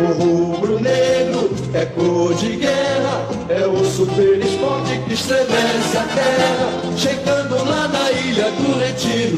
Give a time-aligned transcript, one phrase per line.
[0.00, 6.96] O rubro-negro é cor de guerra, é o super esporte que estremece a terra.
[6.96, 9.36] Chegando lá na ilha do retiro,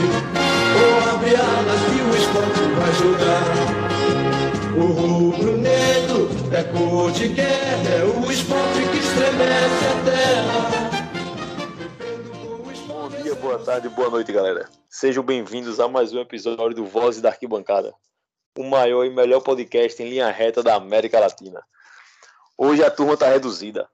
[0.78, 3.42] ou abre alas que o esporte vai jogar.
[4.76, 10.70] O rubro-negro é cor de guerra, é o esporte que estremece a terra.
[12.86, 14.68] Bom dia, boa tarde, boa noite, galera.
[14.88, 17.92] Sejam bem-vindos a mais um episódio do Voz da Arquibancada
[18.58, 21.62] o maior e melhor podcast em linha reta da América Latina.
[22.56, 23.88] Hoje a turma tá reduzida.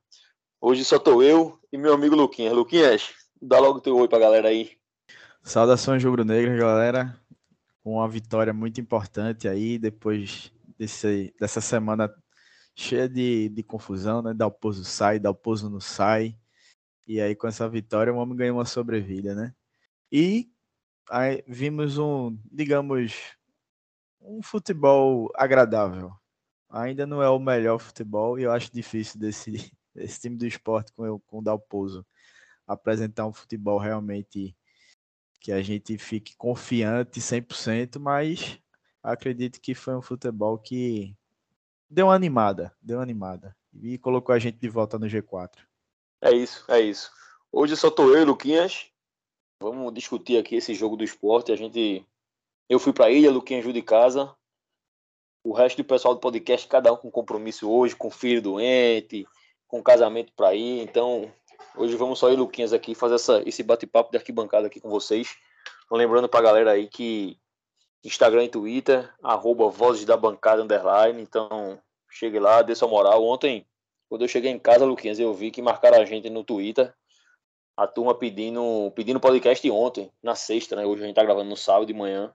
[0.61, 2.53] Hoje só tô eu e meu amigo Luquinhas.
[2.53, 4.73] Luquinhas, dá logo teu oi pra galera aí.
[5.43, 7.19] Saudações rubro-negras, galera.
[7.85, 12.13] Uma vitória muito importante aí, depois desse, dessa semana
[12.75, 14.35] cheia de, de confusão, né?
[14.35, 16.37] Dalpozo sai, Dalpozo não sai.
[17.07, 19.55] E aí, com essa vitória, o homem ganhou uma sobrevida, né?
[20.13, 20.51] E
[21.09, 23.38] aí vimos um, digamos,
[24.29, 26.13] um futebol agradável.
[26.69, 30.93] Ainda não é o melhor futebol e eu acho difícil desse, desse time do esporte
[30.93, 32.07] com, com o Dalpozo
[32.67, 34.55] apresentar um futebol realmente
[35.41, 38.61] que a gente fique confiante 100%, mas
[39.03, 41.17] acredito que foi um futebol que
[41.89, 45.57] deu uma animada, deu uma animada e colocou a gente de volta no G4.
[46.21, 47.11] É isso, é isso.
[47.51, 48.91] Hoje só tô eu e Luquinhas.
[49.63, 51.51] Vamos discutir aqui esse jogo do esporte.
[51.51, 52.07] A gente
[52.69, 54.35] eu fui para a ilha, Luquinha ajuda de casa.
[55.43, 59.27] O resto do pessoal do podcast, cada um com compromisso hoje, com filho doente,
[59.67, 60.83] com casamento para ir.
[60.83, 61.33] Então,
[61.77, 65.37] hoje vamos só ir, Luquinhas, aqui fazer essa, esse bate-papo de arquibancada aqui com vocês.
[65.91, 67.39] Lembrando para a galera aí que
[68.05, 71.23] Instagram e Twitter, arroba Vozes da Bancada Underline.
[71.23, 73.25] Então, chegue lá, dê sua moral.
[73.25, 73.67] Ontem,
[74.09, 76.93] quando eu cheguei em casa, Luquinhas, eu vi que marcaram a gente no Twitter.
[77.77, 80.85] A turma pedindo, pedindo podcast ontem, na sexta, né?
[80.85, 82.35] Hoje a gente tá gravando no sábado de manhã.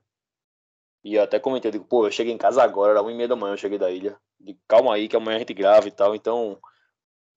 [1.04, 3.28] E eu até comentei, digo, pô, eu cheguei em casa agora, era uma e meia
[3.28, 4.18] da manhã, eu cheguei da ilha.
[4.40, 6.14] Digo, calma aí, que amanhã a gente grava e tal.
[6.14, 6.58] Então,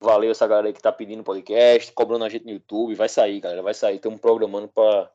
[0.00, 2.94] valeu essa galera aí que tá pedindo podcast, cobrando a gente no YouTube.
[2.94, 3.96] Vai sair, galera, vai sair.
[3.96, 5.10] Estamos programando pra,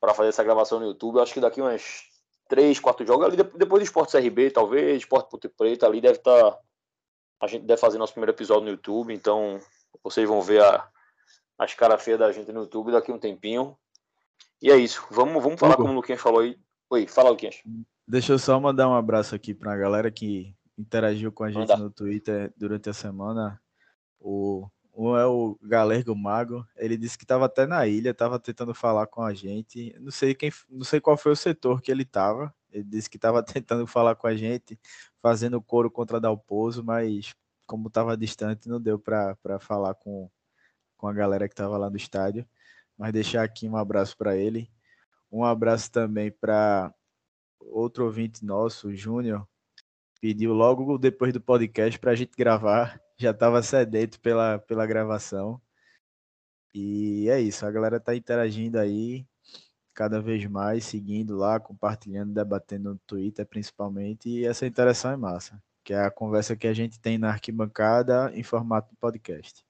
[0.00, 1.16] pra fazer essa gravação no YouTube.
[1.16, 2.04] Eu acho que daqui umas
[2.48, 6.52] três, quatro jogos, ali depois do Esporte CRB, talvez, Esporte Ponte Preta, ali deve estar.
[6.52, 6.58] Tá,
[7.40, 9.60] a gente deve fazer nosso primeiro episódio no YouTube, então
[10.02, 10.88] vocês vão ver a,
[11.56, 13.76] as caras feias da gente no YouTube daqui um tempinho.
[14.60, 15.06] E é isso.
[15.10, 16.58] Vamos, vamos falar, como o Luquinhas falou aí,
[16.90, 17.62] Oi, fala, Luquinhas.
[18.06, 21.68] Deixa eu só mandar um abraço aqui para a galera que interagiu com a gente
[21.68, 21.76] Manda.
[21.76, 23.60] no Twitter durante a semana.
[24.18, 24.66] O,
[24.96, 26.66] um é o Galergo Mago.
[26.76, 29.94] Ele disse que estava até na ilha, estava tentando falar com a gente.
[30.00, 32.54] Não sei quem, não sei qual foi o setor que ele estava.
[32.72, 34.80] Ele disse que estava tentando falar com a gente,
[35.20, 37.34] fazendo coro contra Dalpozo, mas
[37.66, 40.30] como estava distante, não deu para falar com,
[40.96, 42.48] com a galera que estava lá no estádio.
[42.96, 44.70] Mas deixar aqui um abraço para ele.
[45.30, 46.92] Um abraço também para
[47.60, 49.46] outro ouvinte nosso, o Júnior,
[50.20, 53.00] pediu logo depois do podcast para a gente gravar.
[53.16, 55.60] Já estava sedento pela, pela gravação.
[56.74, 59.26] E é isso, a galera tá interagindo aí
[59.94, 65.60] cada vez mais, seguindo lá, compartilhando, debatendo no Twitter principalmente, e essa interação é massa,
[65.82, 69.64] que é a conversa que a gente tem na arquibancada em formato de podcast.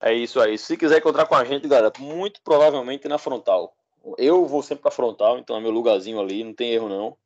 [0.00, 0.56] É isso aí.
[0.56, 3.75] Se quiser encontrar com a gente, galera, muito provavelmente na frontal.
[4.18, 7.16] Eu vou sempre pra frontal, então é meu lugarzinho ali, não tem erro não.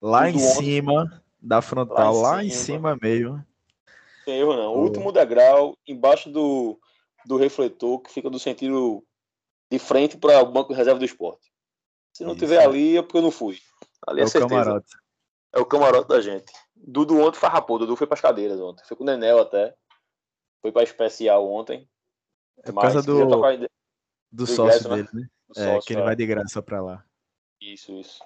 [0.00, 2.96] Lá em cima da frontal, lá, lá em, cima.
[3.00, 3.32] mesmo.
[3.32, 3.44] Não
[4.24, 4.74] tem erro não.
[4.74, 6.78] O último degrau, embaixo do,
[7.26, 9.04] do refletor, que fica do sentido
[9.70, 11.52] de frente para o banco de reserva do esporte.
[12.12, 12.40] Se não Isso.
[12.40, 13.58] tiver ali, é porque eu não fui.
[14.06, 14.48] Ali é, é o certeza.
[14.48, 14.96] camarote.
[15.52, 16.52] É o camarote da gente.
[16.74, 17.78] Dudu ontem farrapou.
[17.78, 18.84] Dudu foi para as cadeiras ontem.
[18.86, 19.74] Foi com o Nenel até.
[20.60, 21.88] Foi para especial ontem.
[22.64, 23.68] É por causa do, do,
[24.32, 24.96] do sócio né?
[24.96, 25.28] dele, né?
[25.56, 27.04] É, sócio, que ele vai de graça para lá.
[27.60, 28.20] Isso, isso.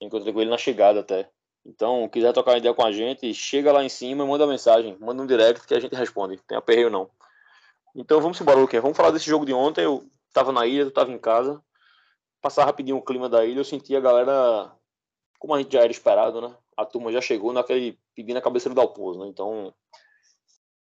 [0.00, 1.30] Encontrei com ele na chegada até.
[1.64, 5.22] Então, quiser trocar ideia com a gente, chega lá em cima e manda mensagem, manda
[5.22, 6.38] um direct que a gente responde.
[6.46, 7.08] Tem aperreio não.
[7.94, 8.82] Então vamos embora, Luquinha.
[8.82, 9.84] Vamos falar desse jogo de ontem.
[9.84, 11.62] Eu tava na ilha, eu tava em casa.
[12.40, 14.72] Passar rapidinho o clima da ilha, eu senti a galera,
[15.38, 16.56] como a gente já era esperado, né?
[16.76, 19.28] A turma já chegou naquele pedindo a cabeça do Dalpozo, né?
[19.28, 19.72] Então,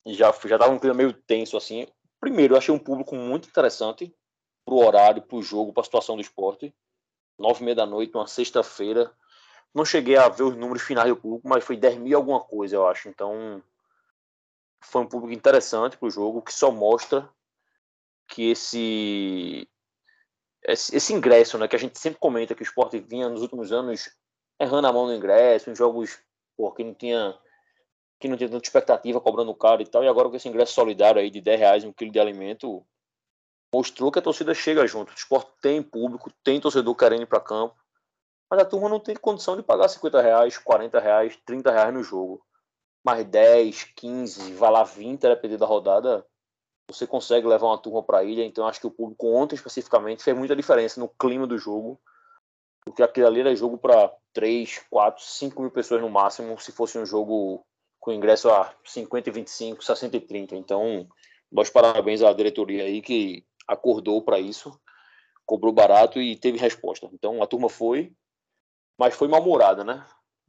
[0.07, 1.89] já, já tava um clima meio tenso assim.
[2.21, 4.15] Primeiro, eu achei um público muito interessante
[4.69, 6.75] para o horário, para o jogo, para a situação do esporte.
[7.39, 9.11] Nove e meia da noite, uma sexta-feira.
[9.75, 12.77] Não cheguei a ver os números finais do público, mas foi 10 mil alguma coisa,
[12.77, 13.09] eu acho.
[13.09, 13.63] Então,
[14.81, 17.29] foi um público interessante para o jogo, que só mostra
[18.27, 19.67] que esse,
[20.65, 23.73] esse, esse ingresso, né, que a gente sempre comenta que o esporte vinha nos últimos
[23.73, 24.11] anos
[24.61, 26.19] errando a mão no ingresso, em jogos
[26.57, 27.39] pô, que não tinha
[28.21, 31.21] que não tinha tanta expectativa cobrando caro e tal, e agora com esse ingresso solidário
[31.21, 32.85] aí de 10 reais um quilo de alimento,
[33.75, 35.11] mostrou que a torcida chega junto.
[35.11, 37.77] O esporte tem público, tem torcedor querendo ir para campo,
[38.51, 42.03] mas a turma não tem condição de pagar 50 reais, 40 reais, 30 reais no
[42.03, 42.43] jogo.
[43.05, 46.27] mais 10, 15, vai lá 20, dependendo da rodada,
[46.91, 48.45] você consegue levar uma turma para a ilha.
[48.45, 51.99] Então acho que o público ontem especificamente fez muita diferença no clima do jogo,
[52.85, 56.99] porque aquele ali era jogo para 3, 4, 5 mil pessoas no máximo, se fosse
[56.99, 57.65] um jogo
[58.01, 60.57] com ingresso a 50 e 25, 60 e 30.
[60.57, 61.07] Então,
[61.51, 64.81] meus parabéns à diretoria aí que acordou para isso,
[65.45, 67.09] cobrou barato e teve resposta.
[67.13, 68.13] Então a turma foi,
[68.99, 70.05] mas foi mal-humorada, né?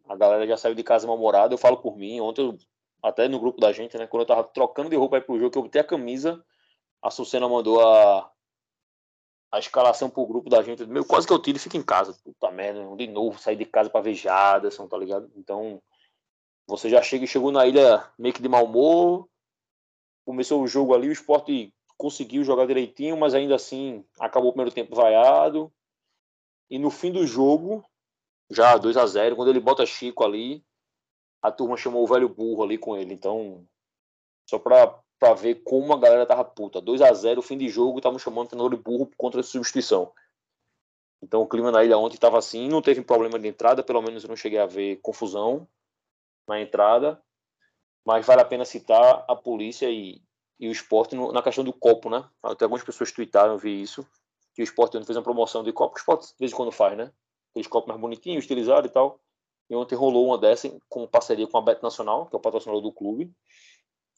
[0.07, 1.54] A galera já saiu de casa mal-humorada.
[1.54, 2.57] Eu falo por mim, ontem eu
[3.04, 4.07] até no grupo da gente, né?
[4.07, 6.44] Quando eu tava trocando de roupa aí pro jogo, que eu botei a camisa,
[7.01, 8.31] a Sucena mandou a,
[9.51, 10.86] a escalação pro grupo da gente.
[10.86, 12.18] Meu, quase que eu tiro e fico em casa.
[12.24, 15.31] Puta merda, de novo, sair de casa pra ver Jaderson, tá ligado?
[15.36, 15.81] Então,
[16.68, 19.30] você já chega e chegou na ilha meio que de mau humor.
[20.25, 24.73] Começou o jogo ali, o esporte conseguiu jogar direitinho, mas ainda assim acabou o primeiro
[24.73, 25.69] tempo vaiado.
[26.69, 27.83] E no fim do jogo,
[28.49, 30.63] já 2 a 0 quando ele bota Chico ali,
[31.41, 33.13] a turma chamou o velho burro ali com ele.
[33.13, 33.67] Então,
[34.49, 36.79] só pra, pra ver como a galera tava puta.
[36.79, 40.13] 2 a 0 fim de jogo, estavam chamando o treinador de burro conta de substituição.
[41.21, 44.23] Então o clima na ilha ontem estava assim, não teve problema de entrada, pelo menos
[44.23, 45.67] eu não cheguei a ver confusão
[46.47, 47.21] na entrada.
[48.05, 50.21] Mas vale a pena citar a polícia e,
[50.59, 52.27] e o esporte no, na questão do copo, né?
[52.44, 54.06] Até algumas pessoas tweetaram, eu vi isso,
[54.53, 56.97] que o esporte fez uma promoção de copo, o esporte de vez em quando faz,
[56.97, 57.11] né?
[57.51, 59.19] Aqueles copos mais bonitinhos, utilizados e tal.
[59.69, 62.81] E ontem rolou uma dessa com parceria com a Bet Nacional, que é o patrocinador
[62.81, 63.31] do clube.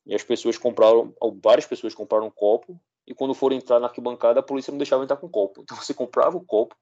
[0.06, 2.80] E as pessoas compraram, várias pessoas compraram um copo.
[3.06, 5.62] E quando foram entrar na arquibancada, a polícia não deixava entrar com copo.
[5.62, 6.76] Então você comprava o copo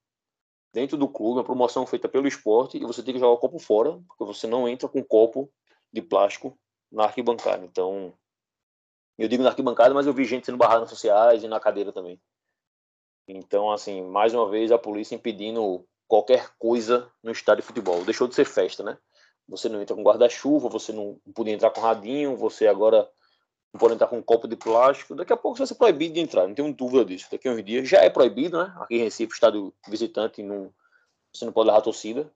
[0.71, 3.57] dentro do clube, uma promoção feita pelo esporte, e você tem que jogar o copo
[3.57, 5.51] fora, porque você não entra com copo
[5.91, 6.57] de plástico
[6.91, 7.65] na arquibancada.
[7.65, 8.13] Então,
[9.23, 11.91] eu digo na arquibancada, mas eu vi gente sendo barrada nas sociais e na cadeira
[11.91, 12.19] também.
[13.27, 18.03] Então, assim, mais uma vez a polícia impedindo qualquer coisa no estádio de futebol.
[18.03, 18.97] Deixou de ser festa, né?
[19.47, 23.09] Você não entra com guarda-chuva, você não podia entrar com radinho, você agora
[23.73, 25.15] não pode entrar com um copo de plástico.
[25.15, 27.27] Daqui a pouco você vai ser proibido de entrar, não tenho dúvida disso.
[27.31, 28.73] Daqui a uns dias já é proibido, né?
[28.79, 30.73] Aqui em Recife, estádio visitante, não,
[31.33, 32.31] você não pode levar torcida.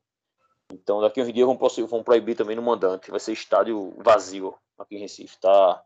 [0.71, 1.57] Então daqui a uns dias vão,
[1.87, 3.09] vão proibir também no mandante.
[3.09, 5.39] Vai ser estádio vazio aqui em Recife.
[5.39, 5.83] Tá,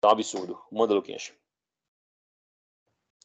[0.00, 0.58] tá um absurdo.
[0.70, 1.32] Manda, Luquinhas.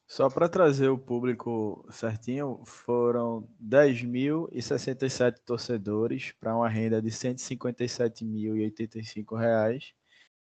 [0.07, 9.93] Só para trazer o público certinho, foram 10.067 torcedores para uma renda de R$ 157.085.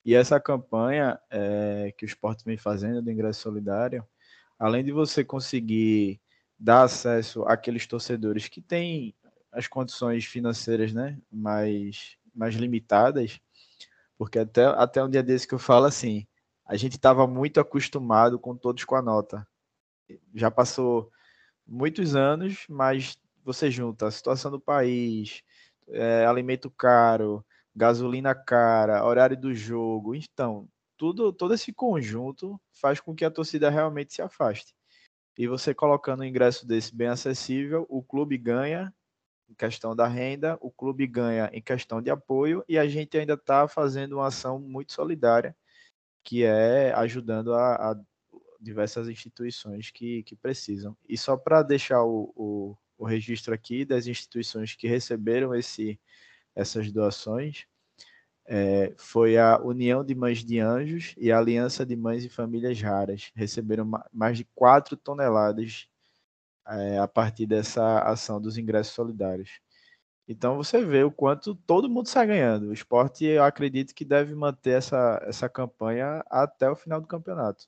[0.04, 4.06] E essa campanha é, que o esporte vem fazendo do ingresso solidário,
[4.58, 6.20] além de você conseguir
[6.58, 9.14] dar acesso àqueles torcedores que têm
[9.50, 13.40] as condições financeiras né, mais, mais limitadas,
[14.18, 16.26] porque até, até um dia desse que eu falo assim,
[16.64, 19.46] a gente estava muito acostumado com todos com a nota.
[20.34, 21.10] Já passou
[21.66, 25.42] muitos anos, mas você junta a situação do país,
[25.88, 33.14] é, alimento caro, gasolina cara, horário do jogo, então tudo, todo esse conjunto faz com
[33.14, 34.74] que a torcida realmente se afaste.
[35.38, 38.92] E você colocando um ingresso desse bem acessível, o clube ganha
[39.48, 43.34] em questão da renda, o clube ganha em questão de apoio e a gente ainda
[43.34, 45.54] está fazendo uma ação muito solidária
[46.26, 48.00] que é ajudando a, a
[48.60, 50.96] diversas instituições que, que precisam.
[51.08, 56.00] E só para deixar o, o, o, registro aqui das instituições que receberam esse,
[56.52, 57.66] essas doações,
[58.44, 62.80] é, foi a União de Mães de Anjos e a Aliança de Mães e Famílias
[62.80, 63.30] Raras.
[63.36, 65.88] Receberam mais de 4 toneladas
[66.68, 69.60] é, a partir dessa ação dos ingressos solidários.
[70.28, 72.68] Então você vê o quanto todo mundo está ganhando.
[72.68, 77.66] O esporte, eu acredito que deve manter essa, essa campanha até o final do campeonato.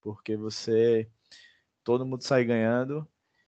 [0.00, 1.08] Porque você.
[1.82, 3.06] Todo mundo sai ganhando.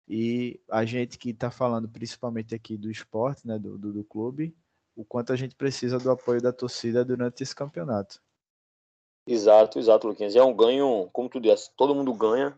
[0.06, 4.54] E a gente que está falando principalmente aqui do esporte, né, do, do, do clube,
[4.94, 8.22] o quanto a gente precisa do apoio da torcida durante esse campeonato.
[9.26, 10.36] Exato, exato, Luquinhas.
[10.36, 12.54] É um ganho, como tu disse, todo mundo ganha.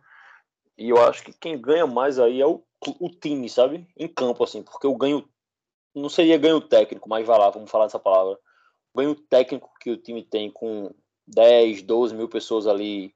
[0.77, 2.63] E eu acho que quem ganha mais aí é o,
[3.01, 3.87] o time, sabe?
[3.97, 5.29] Em campo, assim, porque o ganho
[5.95, 8.39] não seria ganho técnico, mas vai lá, vamos falar dessa palavra.
[8.93, 10.95] O ganho técnico que o time tem com
[11.27, 13.15] 10, 12 mil pessoas ali,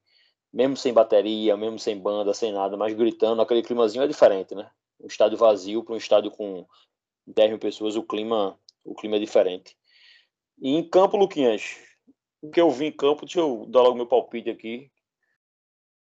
[0.53, 4.71] mesmo sem bateria, mesmo sem banda, sem nada, mas gritando, aquele climazinho é diferente, né?
[4.99, 6.67] Um estádio vazio para um estádio com
[7.27, 9.77] 10 mil pessoas, o clima, o clima é diferente.
[10.61, 11.77] E em campo, Luquinhas,
[12.43, 14.91] o que eu vi em campo, deixa eu dar logo meu palpite aqui.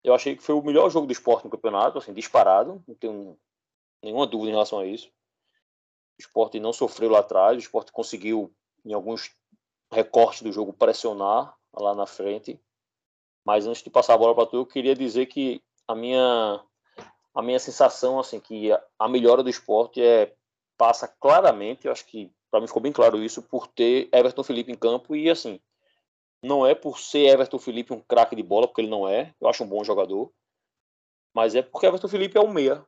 [0.02, 3.38] Eu achei que foi o melhor jogo do esporte no campeonato, assim, disparado, não tenho
[4.02, 5.08] nenhuma dúvida em relação a isso.
[6.18, 8.52] O esporte não sofreu lá atrás, o esporte conseguiu,
[8.84, 9.34] em alguns
[9.92, 12.60] recortes do jogo, pressionar lá na frente.
[13.44, 16.64] Mas antes de passar a bola para tu, eu queria dizer que a minha,
[17.34, 20.34] a minha sensação, assim, que a melhora do esporte é,
[20.78, 24.72] passa claramente, eu acho que Para mim ficou bem claro isso por ter Everton Felipe
[24.72, 25.60] em campo e assim,
[26.42, 29.48] não é por ser Everton Felipe um craque de bola, porque ele não é, eu
[29.48, 30.32] acho um bom jogador,
[31.34, 32.84] mas é porque Everton Felipe é um meia.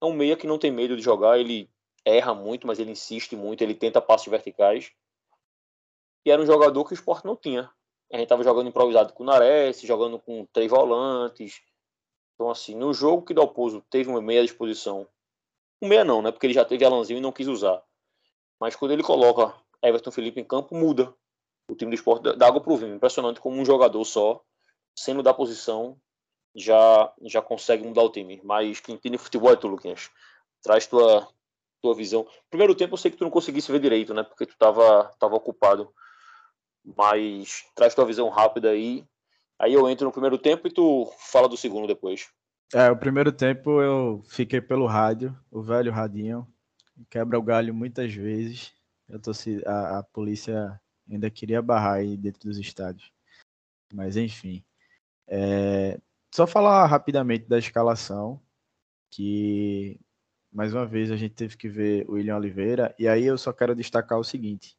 [0.00, 1.70] É um meia que não tem medo de jogar, ele
[2.04, 4.92] erra muito, mas ele insiste muito, ele tenta passos verticais.
[6.24, 7.70] E era um jogador que o esporte não tinha.
[8.12, 11.60] A gente estava jogando improvisado com o Nares, jogando com três volantes.
[12.34, 15.08] Então, assim, no jogo que Dalpozo teve uma meia disposição,
[15.82, 16.30] um meia não, né?
[16.30, 17.82] Porque ele já teve Alanzinho e não quis usar.
[18.60, 21.14] Mas quando ele coloca Everton Felipe em campo, muda.
[21.68, 22.94] O time do esporte dá água pro vinho.
[22.94, 24.42] Impressionante como um jogador só,
[24.94, 25.98] sendo da posição,
[26.54, 28.40] já, já consegue mudar o time.
[28.44, 30.10] Mas quem entende futebol é tu, Luquinhas.
[30.62, 31.28] Traz tua,
[31.82, 32.26] tua visão.
[32.48, 34.22] Primeiro tempo eu sei que tu não conseguisse ver direito, né?
[34.22, 35.92] Porque tu tava, tava ocupado.
[36.96, 39.04] Mas traz tua visão rápida aí.
[39.58, 42.28] Aí eu entro no primeiro tempo e tu fala do segundo depois.
[42.74, 46.46] É, o primeiro tempo eu fiquei pelo rádio, o velho radinho,
[47.08, 48.72] quebra o galho muitas vezes.
[49.08, 49.30] Eu tô,
[49.64, 53.10] a, a polícia ainda queria barrar aí dentro dos estádios.
[53.92, 54.64] Mas enfim.
[55.28, 56.00] É,
[56.34, 58.40] só falar rapidamente da escalação,
[59.10, 59.98] que
[60.52, 63.52] mais uma vez a gente teve que ver o William Oliveira, e aí eu só
[63.52, 64.76] quero destacar o seguinte.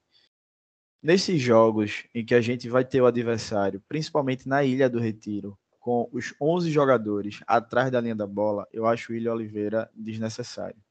[1.01, 5.57] Nesses jogos em que a gente vai ter o adversário, principalmente na Ilha do Retiro,
[5.79, 10.81] com os 11 jogadores atrás da linha da bola, eu acho o William Oliveira desnecessário.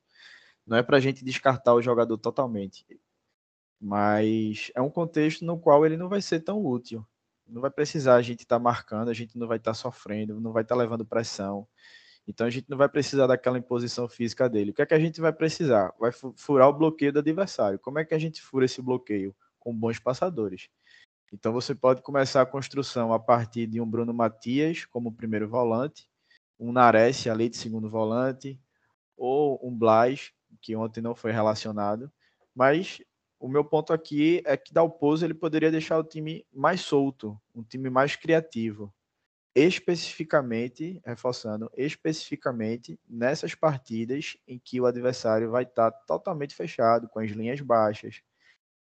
[0.67, 2.87] Não é para a gente descartar o jogador totalmente,
[3.81, 7.07] mas é um contexto no qual ele não vai ser tão útil.
[7.47, 10.41] Não vai precisar a gente estar tá marcando, a gente não vai estar tá sofrendo,
[10.41, 11.67] não vai estar tá levando pressão.
[12.27, 14.73] Então a gente não vai precisar daquela imposição física dele.
[14.73, 15.95] O que é que a gente vai precisar?
[15.99, 17.79] Vai furar o bloqueio do adversário.
[17.79, 19.35] Como é que a gente fura esse bloqueio?
[19.67, 20.69] com bons passadores.
[21.33, 26.09] Então você pode começar a construção a partir de um Bruno Matias como primeiro volante,
[26.57, 28.61] um Nares ali de segundo volante,
[29.17, 30.31] ou um Blas,
[30.63, 32.13] que ontem não foi relacionado.
[32.55, 33.03] Mas
[33.47, 37.63] o meu ponto aqui é que Dalpozo ele poderia deixar o time mais solto, um
[37.63, 38.93] time mais criativo.
[39.55, 47.31] Especificamente, reforçando, especificamente nessas partidas em que o adversário vai estar totalmente fechado, com as
[47.31, 48.21] linhas baixas,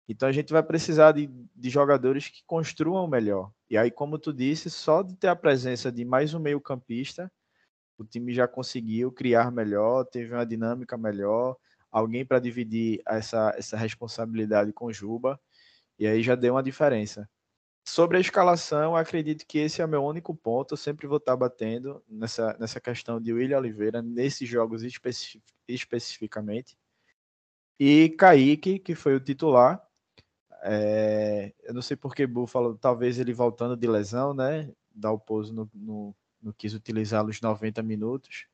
[0.08, 3.50] então a gente vai precisar de, de jogadores que construam melhor.
[3.68, 7.28] E aí, como tu disse, só de ter a presença de mais um meio-campista,
[7.98, 11.56] o time já conseguiu criar melhor, teve uma dinâmica melhor,
[11.94, 15.40] alguém para dividir essa, essa responsabilidade com Juba,
[15.96, 17.30] e aí já deu uma diferença.
[17.86, 20.72] Sobre a escalação, acredito que esse é o meu único ponto.
[20.72, 26.76] Eu sempre vou estar batendo nessa, nessa questão de William Oliveira, nesses jogos especific, especificamente.
[27.78, 29.80] E Kaique, que foi o titular,
[30.64, 34.68] é, eu não sei porque Buffalo, talvez ele voltando de lesão, né?
[34.92, 35.70] Dá o pouso no,
[36.42, 38.46] no quis utilizá-lo os 90 minutos.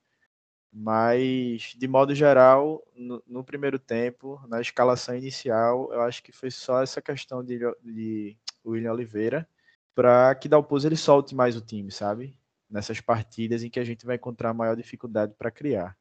[0.72, 6.50] Mas, de modo geral, no, no, primeiro tempo, na escalação inicial, eu acho que foi
[6.50, 9.48] só essa questão de, de William Oliveira
[9.94, 12.36] para que Dalpozo ele solte mais o time, sabe?
[12.70, 15.96] Nessas partidas em que a gente vai encontrar maior dificuldade para criar.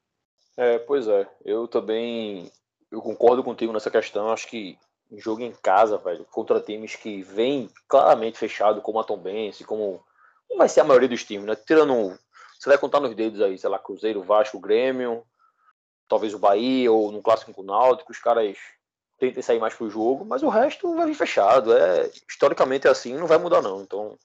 [0.55, 1.27] É, pois é.
[1.43, 2.51] Eu também
[2.91, 4.29] eu concordo contigo nessa questão.
[4.29, 4.77] Acho que
[5.17, 10.03] jogo em casa, velho, contra times que vêm claramente fechado, como a Tom Benz, como,
[10.47, 11.55] como vai ser a maioria dos times, né?
[11.55, 12.17] Tirando,
[12.59, 15.23] você vai contar nos dedos aí, sei lá, Cruzeiro, Vasco, Grêmio,
[16.09, 18.57] talvez o Bahia, ou no clássico com o Náutico, os caras
[19.17, 21.75] tentem sair mais pro jogo, mas o resto vai vir fechado.
[21.75, 23.81] É, historicamente é assim, não vai mudar não.
[23.81, 24.17] Então,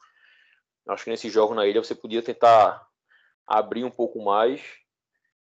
[0.89, 2.85] acho que nesse jogo na ilha você podia tentar
[3.47, 4.61] abrir um pouco mais.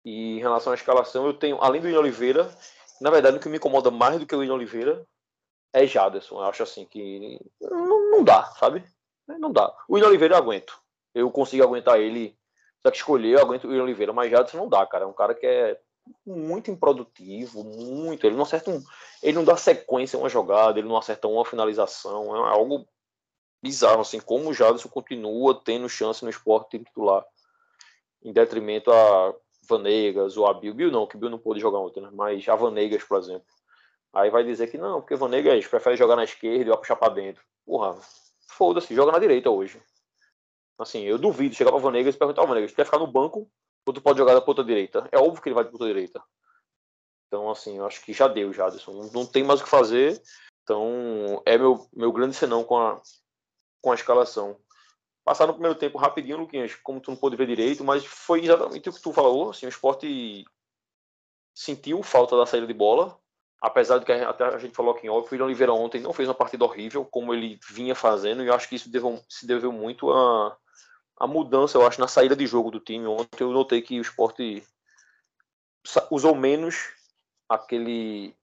[0.04, 2.52] E em relação à escalação, eu tenho, além do William Oliveira,
[3.00, 5.06] na verdade, o que me incomoda mais do que o William Oliveira
[5.72, 6.36] é Jaderson.
[6.36, 8.84] Eu acho assim que não, não dá, sabe?
[9.26, 9.68] Não dá.
[9.88, 10.80] O William Oliveira eu aguento.
[11.14, 12.36] Eu consigo aguentar ele.
[12.82, 15.04] Só que escolher, eu aguento o William Oliveira, mas Jaderson não dá, cara.
[15.04, 15.78] É um cara que é
[16.26, 18.26] muito improdutivo, muito.
[18.26, 18.82] Ele não acerta um.
[19.22, 22.34] Ele não dá sequência a uma jogada, ele não acerta uma finalização.
[22.34, 22.86] É algo
[23.62, 27.24] bizarro, assim, como o Jaderson continua tendo chance no esporte titular,
[28.24, 29.34] em detrimento a
[29.68, 30.74] Vanegas ou a Bill.
[30.74, 32.10] Bill não, que Bill não pôde jogar ontem, né?
[32.12, 33.46] mas a Vanegas, por exemplo.
[34.12, 37.14] Aí vai dizer que não, porque Vanegas prefere jogar na esquerda e vai puxar para
[37.14, 37.42] dentro.
[37.64, 37.96] Porra,
[38.48, 39.80] foda-se, joga na direita hoje.
[40.82, 43.48] Assim, eu duvido chegar para Vanegas e perguntar ao Vanegas, quer ficar no banco
[43.86, 45.08] ou tu pode jogar da ponta direita?
[45.10, 46.22] É óbvio que ele vai de ponta direita.
[47.26, 50.20] Então, assim, eu acho que já deu, já, Não, não tem mais o que fazer.
[50.62, 53.00] Então, é meu, meu grande senão com a,
[53.80, 54.58] com a escalação.
[55.24, 58.88] Passar no primeiro tempo rapidinho, Luquinhas, como tu não pôde ver direito, mas foi exatamente
[58.88, 59.50] o que tu falou.
[59.50, 60.44] Assim, o esporte
[61.54, 63.18] sentiu falta da saída de bola,
[63.60, 66.12] apesar de que até a gente falou aqui em off, o William Oliveira ontem não
[66.12, 68.90] fez uma partida horrível, como ele vinha fazendo, e eu acho que isso
[69.28, 70.56] se deveu muito a,
[71.22, 73.06] a mudança, eu acho, na saída de jogo do time.
[73.06, 74.60] Ontem eu notei que o esporte
[76.10, 76.88] usou menos
[77.48, 78.34] aquele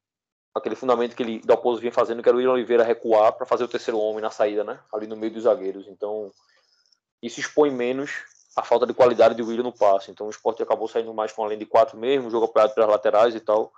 [0.55, 3.65] aquele fundamento que ele, Dalpozo vinha fazendo, que era o William Oliveira recuar para fazer
[3.65, 4.79] o terceiro homem na saída, né?
[4.93, 5.87] Ali no meio dos zagueiros.
[5.89, 6.31] Então,
[7.21, 8.11] isso expõe menos
[8.55, 10.09] a falta de qualidade de William no passe.
[10.09, 13.35] Então, o esporte acabou saindo mais com além de quatro mesmo, jogo apoiado pelas laterais
[13.35, 13.73] e tal.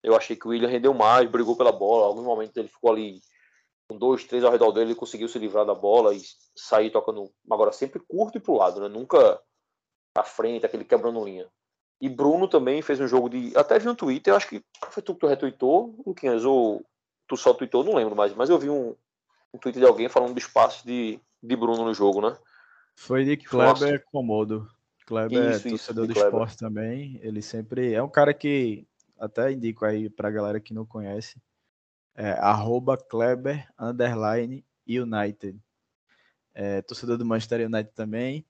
[0.00, 2.06] Eu achei que o William rendeu mais, brigou pela bola.
[2.06, 3.20] Alguns momentos ele ficou ali
[3.88, 6.20] com dois, três ao redor dele, ele conseguiu se livrar da bola e
[6.56, 8.88] sair tocando, agora sempre curto e pro lado, né?
[8.88, 9.40] Nunca
[10.16, 11.46] à frente, aquele quebrando linha.
[12.00, 13.56] E Bruno também fez um jogo de.
[13.56, 16.84] Até vi no Twitter, acho que foi tu que tu retweetou, Luquinhas, ou
[17.26, 18.94] tu só tweetou, não lembro mais, mas eu vi um,
[19.52, 22.36] um tweet de alguém falando do espaço de, de Bruno no jogo, né?
[22.96, 24.04] Foi de Kleber Nossa.
[24.10, 24.68] Comodo.
[25.06, 27.18] Kleber isso, é torcedor isso, do esporte também.
[27.22, 28.86] Ele sempre é um cara que
[29.18, 31.40] até indico aí pra galera que não conhece.
[32.16, 35.58] É, arroba Kleber underline United.
[36.54, 38.46] É, torcedor do Manchester United também.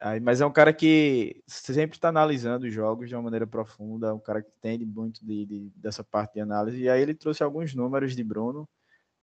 [0.00, 4.08] Aí, mas é um cara que sempre está analisando os jogos de uma maneira profunda,
[4.08, 6.80] é um cara que entende muito de, de, dessa parte de análise.
[6.80, 8.68] E aí ele trouxe alguns números de Bruno.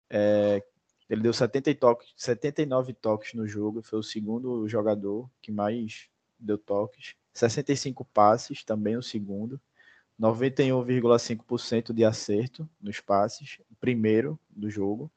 [0.10, 0.62] É,
[1.10, 6.58] ele deu 70 toques, 79 toques no jogo, foi o segundo jogador que mais deu
[6.58, 7.16] toques.
[7.34, 9.60] 65 passes, também o segundo.
[10.20, 15.12] 91,5% de acerto nos passes, primeiro do jogo.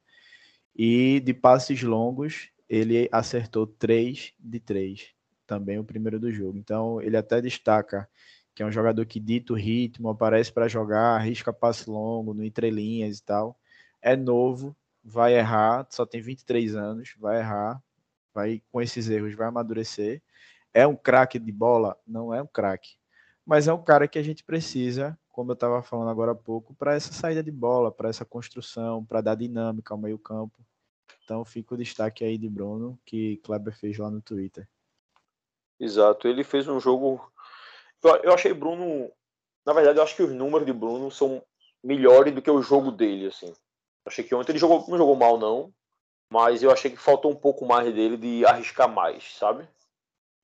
[0.74, 5.08] E de passes longos, ele acertou 3 de 3
[5.46, 6.58] também o primeiro do jogo.
[6.58, 8.08] Então, ele até destaca
[8.54, 12.44] que é um jogador que dita o ritmo, aparece para jogar, arrisca passe longo, no
[12.44, 13.56] entrelinhas e tal.
[14.02, 17.80] É novo, vai errar, só tem 23 anos, vai errar,
[18.34, 20.20] vai com esses erros, vai amadurecer.
[20.74, 21.96] É um craque de bola?
[22.04, 22.96] Não é um craque.
[23.48, 26.74] Mas é um cara que a gente precisa, como eu estava falando agora há pouco,
[26.74, 30.62] para essa saída de bola, para essa construção, para dar dinâmica ao meio-campo.
[31.24, 34.68] Então fica o destaque aí de Bruno, que Kleber fez lá no Twitter.
[35.80, 37.26] Exato, ele fez um jogo.
[38.22, 39.10] Eu achei Bruno.
[39.64, 41.42] Na verdade, eu acho que os números de Bruno são
[41.82, 43.50] melhores do que o jogo dele, assim.
[44.04, 45.72] Achei que ontem ele jogou, não jogou mal, não.
[46.30, 49.66] Mas eu achei que faltou um pouco mais dele de arriscar mais, sabe?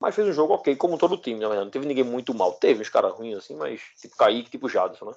[0.01, 1.67] Mas fez um jogo ok, como todo time, na verdade.
[1.67, 2.53] Não teve ninguém muito mal.
[2.53, 5.15] Teve uns caras ruins, assim, mas tipo Kaique, tipo Jadson, né?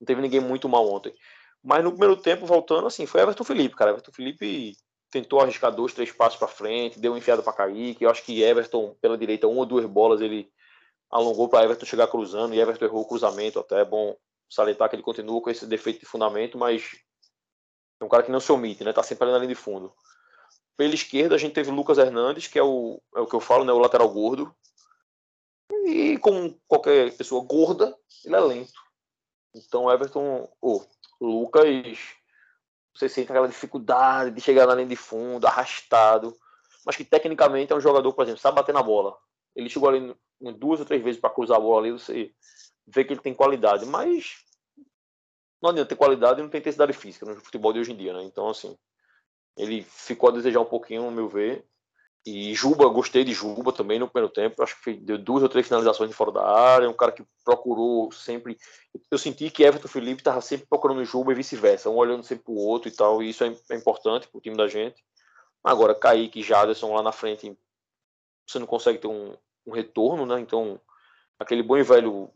[0.00, 1.14] Não teve ninguém muito mal ontem.
[1.62, 3.90] Mas no primeiro tempo, voltando, assim, foi Everton Felipe, cara.
[3.90, 4.76] Everton Felipe
[5.10, 8.04] tentou arriscar dois, três passos para frente, deu uma enfiada para Kaique.
[8.04, 10.50] Eu acho que Everton, pela direita, uma ou duas bolas, ele
[11.10, 13.58] alongou para Everton chegar cruzando e Everton errou o cruzamento.
[13.58, 14.16] Até é bom
[14.48, 16.90] salientar que ele continua com esse defeito de fundamento, mas
[18.00, 18.92] é um cara que não se omite, né?
[18.92, 19.92] Tá sempre ali na linha de fundo.
[20.78, 23.64] Pela esquerda, a gente teve Lucas Hernandes, que é o, é o que eu falo,
[23.64, 23.72] né?
[23.72, 24.54] O lateral gordo.
[25.84, 28.80] E como qualquer pessoa gorda, ele é lento.
[29.52, 30.86] Então, Everton, o oh,
[31.20, 31.98] Lucas
[32.94, 36.36] você sente aquela dificuldade de chegar na linha de fundo, arrastado,
[36.86, 39.16] mas que tecnicamente é um jogador, por exemplo, sabe bater na bola.
[39.56, 40.14] Ele chegou ali
[40.56, 42.32] duas ou três vezes para cruzar a bola ali, você
[42.86, 44.44] vê que ele tem qualidade, mas
[45.60, 48.12] não adianta ter qualidade e não tem intensidade física no futebol de hoje em dia,
[48.12, 48.22] né?
[48.22, 48.76] Então, assim,
[49.58, 51.64] ele ficou a desejar um pouquinho, no meu ver,
[52.30, 54.62] e Juba, gostei de Juba também no primeiro tempo.
[54.62, 56.88] Acho que deu duas ou três finalizações de fora da área.
[56.88, 58.58] Um cara que procurou sempre.
[59.10, 62.52] Eu senti que Everton Felipe estava sempre procurando Juba e vice-versa, um olhando sempre para
[62.52, 63.22] o outro e tal.
[63.22, 65.02] E isso é, é importante para o time da gente.
[65.64, 67.56] Agora, Kaique e Jaderson lá na frente,
[68.46, 69.34] você não consegue ter um,
[69.66, 70.38] um retorno, né?
[70.38, 70.78] Então,
[71.38, 72.30] aquele bom e velho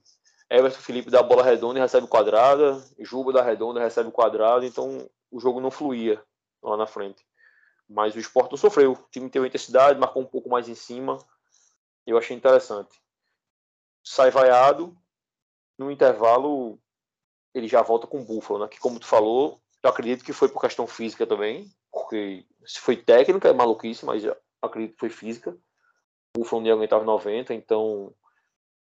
[0.49, 2.83] Everton Felipe dá a bola redonda e recebe quadrada.
[2.99, 4.65] Juba da redonda recebe quadrada.
[4.65, 6.23] Então, o jogo não fluía
[6.63, 7.25] lá na frente.
[7.89, 8.93] Mas o esporte não sofreu.
[8.93, 11.19] O time teve intensidade, marcou um pouco mais em cima.
[12.07, 13.01] Eu achei interessante.
[14.05, 14.97] Sai vaiado.
[15.79, 16.79] No intervalo,
[17.55, 18.69] ele já volta com o Buffalo, né?
[18.69, 21.71] Que como tu falou, eu acredito que foi por questão física também.
[21.91, 24.23] Porque se foi técnica, é maluquice, mas
[24.61, 25.57] acredito que foi física.
[26.35, 28.15] O Buffalo não aguentava 90, então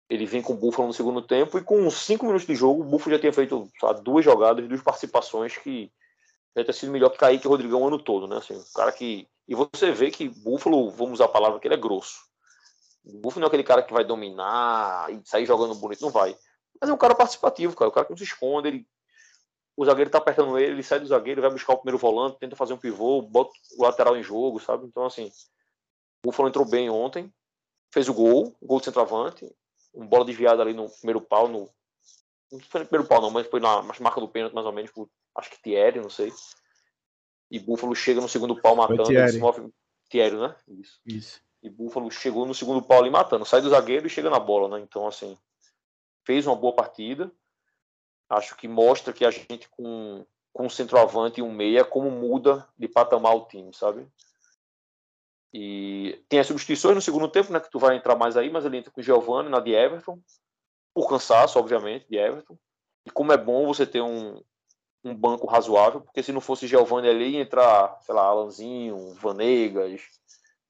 [0.08, 2.84] ele vem com o Buffalo no segundo tempo e com 5 minutos de jogo, o
[2.84, 5.90] Buffalo já tinha feito sabe, duas jogadas, duas participações que
[6.54, 8.36] deve ter sido melhor que Kaique Rodrigão o ano todo, né?
[8.36, 9.28] Assim, cara que.
[9.46, 12.20] E você vê que Búfalo, vamos usar a palavra que ele é grosso.
[13.04, 16.34] O Búfalo não é aquele cara que vai dominar e sair jogando bonito, não vai.
[16.80, 17.88] Mas é um cara participativo, cara.
[17.88, 18.86] O cara que não se esconde, ele.
[19.76, 22.54] O zagueiro tá apertando ele, ele sai do zagueiro, vai buscar o primeiro volante, tenta
[22.54, 24.86] fazer um pivô, bota o lateral em jogo, sabe?
[24.86, 27.32] Então, assim, o Búfalo entrou bem ontem,
[27.92, 29.52] fez o gol, gol de centroavante,
[29.92, 31.68] um bola desviada ali no primeiro pau, no.
[32.52, 34.92] Não foi no primeiro pau, não, mas foi na marca do pênalti, mais ou menos,
[35.36, 36.32] acho que Thierry, não sei.
[37.50, 39.04] E Búfalo chega no segundo pau matando.
[39.04, 39.38] Thierry.
[39.38, 39.72] Move...
[40.08, 40.56] Thierry, né?
[40.68, 41.00] Isso.
[41.04, 41.40] Isso.
[41.62, 43.44] E Búfalo chegou no segundo pau ali matando.
[43.44, 44.84] Sai do zagueiro e chega na bola, né?
[44.84, 45.38] Então, assim,
[46.24, 47.30] fez uma boa partida.
[48.28, 52.68] Acho que mostra que a gente com, com um centroavante e um meia, como muda
[52.76, 54.06] de patamar o time, sabe?
[55.52, 57.60] E tem as substituições no segundo tempo, né?
[57.60, 60.20] Que tu vai entrar mais aí, mas ele entra com o Giovanni na de Everton.
[60.92, 62.58] Por cansaço, obviamente, de Everton.
[63.06, 64.42] E como é bom você ter um,
[65.04, 70.00] um banco razoável, porque se não fosse Giovanni ali, ia entrar, sei lá, Alanzinho, Vanegas,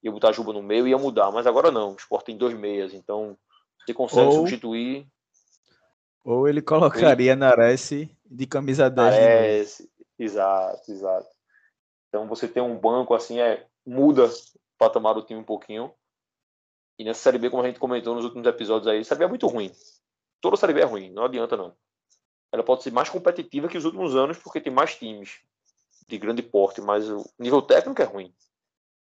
[0.03, 1.31] ia botar Juba no meio ia mudar.
[1.31, 3.37] Mas agora não, o Sport tem dois meias, então
[3.79, 5.07] você consegue ou, substituir.
[6.23, 7.39] Ou ele colocaria ele...
[7.39, 7.89] Nares
[8.25, 9.15] de camisa 10.
[9.15, 9.87] Nares,
[10.19, 11.27] exato, exato.
[12.09, 14.31] Então você tem um banco assim, é, muda o
[14.77, 15.91] patamar do time um pouquinho.
[16.97, 19.29] E nessa Série B, como a gente comentou nos últimos episódios aí, Série B é
[19.29, 19.71] muito ruim.
[20.41, 21.75] Toda Série B é ruim, não adianta não.
[22.55, 25.41] Ela pode ser mais competitiva que os últimos anos, porque tem mais times
[26.07, 28.33] de grande porte, mas o nível técnico é ruim.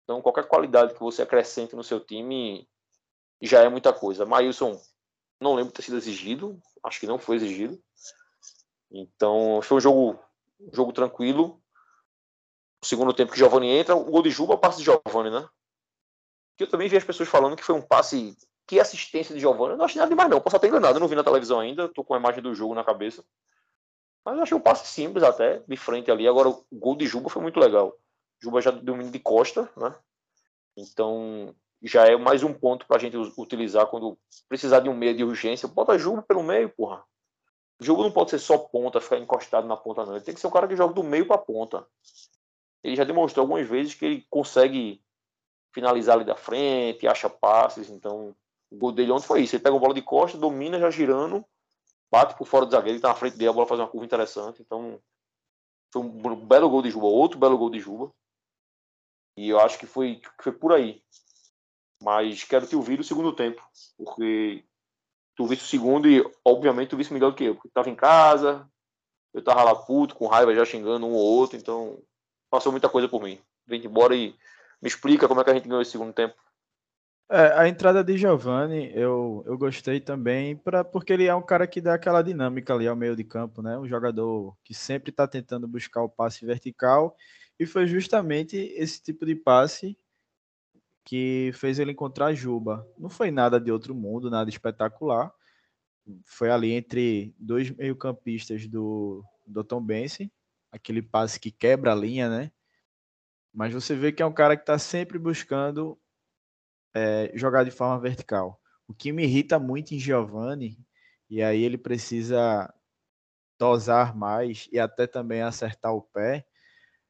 [0.03, 2.67] Então, qualquer qualidade que você acrescente no seu time
[3.41, 4.25] já é muita coisa.
[4.25, 4.77] Maílson,
[5.39, 7.81] não lembro de ter sido exigido, acho que não foi exigido.
[8.91, 10.19] Então, foi um jogo,
[10.59, 11.61] um jogo tranquilo.
[12.83, 15.47] O segundo tempo que Giovanni entra, o gol de Juba, passe de Giovanni, né?
[16.57, 18.37] Que eu também vi as pessoas falando que foi um passe.
[18.69, 19.71] Que assistência de Giovanni.
[19.71, 20.39] Eu não achei nada demais, não.
[20.39, 22.75] Posso até enganado, eu não vi na televisão ainda, tô com a imagem do jogo
[22.75, 23.25] na cabeça.
[24.23, 26.27] Mas eu achei um passe simples até, de frente ali.
[26.27, 27.97] Agora, o gol de Juba foi muito legal.
[28.39, 29.95] Juba já domínio de costa, né?
[30.77, 34.15] Então, já é mais um ponto para a gente utilizar quando
[34.47, 35.67] precisar de um meio de urgência.
[35.67, 37.03] Bota Juba pelo meio, porra.
[37.81, 40.15] O jogo não pode ser só ponta, ficar encostado na ponta, não.
[40.15, 41.87] Ele tem que ser um cara que joga do meio para ponta.
[42.83, 45.01] Ele já demonstrou algumas vezes que ele consegue
[45.73, 47.89] finalizar ali da frente, acha passes.
[47.89, 48.35] Então,
[48.71, 49.55] o gol dele ontem foi isso.
[49.55, 51.43] Ele pega a bola de costa, domina já girando,
[52.11, 54.05] bate por fora do zagueiro, ele tá na frente dele, a bola faz uma curva
[54.05, 54.61] interessante.
[54.61, 55.01] Então,
[55.91, 58.11] foi um belo gol de Juba, outro belo gol de Juba.
[59.37, 61.01] E eu acho que foi, que foi por aí.
[62.01, 63.61] Mas quero te ouvir o segundo tempo,
[63.97, 64.63] porque
[65.35, 67.95] tu viste o segundo e, obviamente, tu viste melhor do que eu, porque tava em
[67.95, 68.69] casa,
[69.33, 72.01] eu tava lá puto, com raiva, já xingando um ou outro, então
[72.49, 73.39] passou muita coisa por mim.
[73.65, 74.35] Vem embora e
[74.81, 76.35] me explica como é que a gente ganhou esse segundo tempo.
[77.31, 81.67] É, a entrada de Giovanni eu, eu gostei também, pra, porque ele é um cara
[81.67, 83.77] que dá aquela dinâmica ali ao meio de campo, né?
[83.77, 87.15] Um jogador que sempre está tentando buscar o passe vertical,
[87.59, 89.95] e foi justamente esse tipo de passe
[91.05, 92.87] que fez ele encontrar Juba.
[92.97, 95.31] Não foi nada de outro mundo, nada espetacular.
[96.25, 100.31] Foi ali entre dois meio-campistas do, do Tom Bense,
[100.71, 102.51] aquele passe que quebra a linha, né?
[103.53, 105.99] Mas você vê que é um cara que está sempre buscando
[106.93, 108.59] é, jogar de forma vertical.
[108.87, 110.77] O que me irrita muito em Giovanni,
[111.29, 112.73] e aí ele precisa
[113.59, 116.45] dosar mais e até também acertar o pé,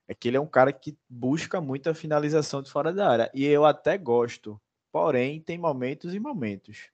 [0.08, 3.32] é que ele é um cara que busca muita finalização de fora da área.
[3.34, 4.60] E eu até gosto,
[4.92, 6.90] porém tem momentos e momentos.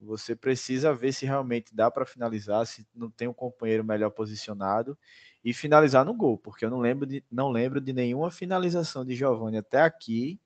[0.00, 4.98] Você precisa ver se realmente dá para finalizar, se não tem um companheiro melhor posicionado
[5.44, 9.14] e finalizar no gol, porque eu não lembro de, não lembro de nenhuma finalização de
[9.14, 10.40] Giovanni até aqui,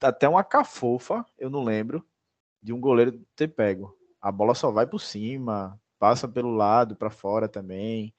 [0.00, 2.04] até uma cafofa, eu não lembro,
[2.62, 3.96] de um goleiro ter pego.
[4.20, 8.14] A bola só vai por cima, passa pelo lado, para fora também.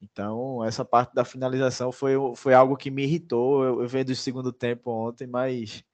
[0.00, 3.64] Então, essa parte da finalização foi, foi algo que me irritou.
[3.64, 5.84] Eu, eu vendo o segundo tempo ontem, mas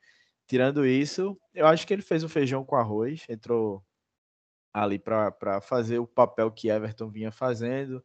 [0.47, 3.85] tirando isso, eu acho que ele fez o feijão com arroz, entrou
[4.73, 8.05] ali para fazer o papel que Everton vinha fazendo.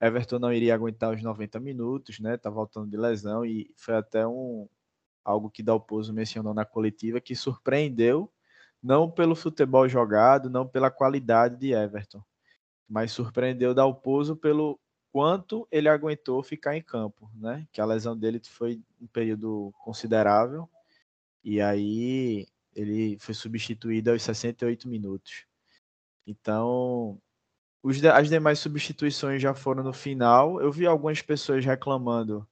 [0.00, 2.36] Everton não iria aguentar os 90 minutos, né?
[2.36, 4.68] Tá voltando de lesão e foi até um
[5.24, 8.30] algo que Dalpozo mencionou na coletiva que surpreendeu
[8.82, 12.22] não pelo futebol jogado, não pela qualidade de Everton,
[12.88, 14.80] mas surpreendeu Dalpozo pelo
[15.12, 17.66] quanto ele aguentou ficar em campo, né?
[17.72, 20.68] Que a lesão dele foi um período considerável
[21.44, 25.44] e aí ele foi substituído aos 68 minutos.
[26.26, 27.20] Então,
[28.14, 30.60] as demais substituições já foram no final.
[30.60, 32.46] Eu vi algumas pessoas reclamando.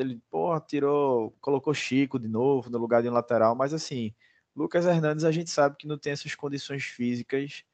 [0.00, 4.14] Ele, porra, tirou, colocou Chico de novo no lugar de um lateral, mas assim,
[4.54, 7.64] Lucas Hernandes a gente sabe que não tem essas condições físicas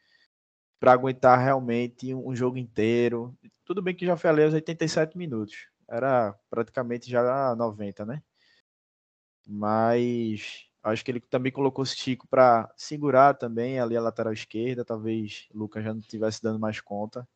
[0.80, 3.36] para aguentar realmente um jogo inteiro.
[3.64, 5.68] Tudo bem que já foi ali aos 87 minutos.
[5.88, 8.22] Era praticamente já 90, né?
[9.48, 14.84] Mas Acho que ele também colocou Chico para segurar também ali a lateral esquerda.
[14.84, 17.28] Talvez Lucas já não estivesse dando mais conta.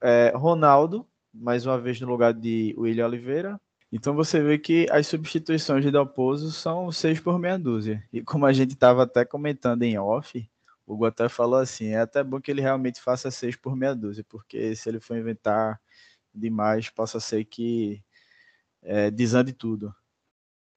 [0.00, 3.60] É, Ronaldo, mais uma vez no lugar de William Oliveira.
[3.90, 8.02] Então você vê que as substituições de Dalpozo são seis por meia dúzia.
[8.12, 10.48] E como a gente estava até comentando em off,
[10.86, 13.94] o Hugo até falou assim: é até bom que ele realmente faça seis por meia
[13.94, 15.80] dúzia, porque se ele for inventar
[16.34, 18.02] demais, possa ser que
[18.82, 19.94] é, desande tudo.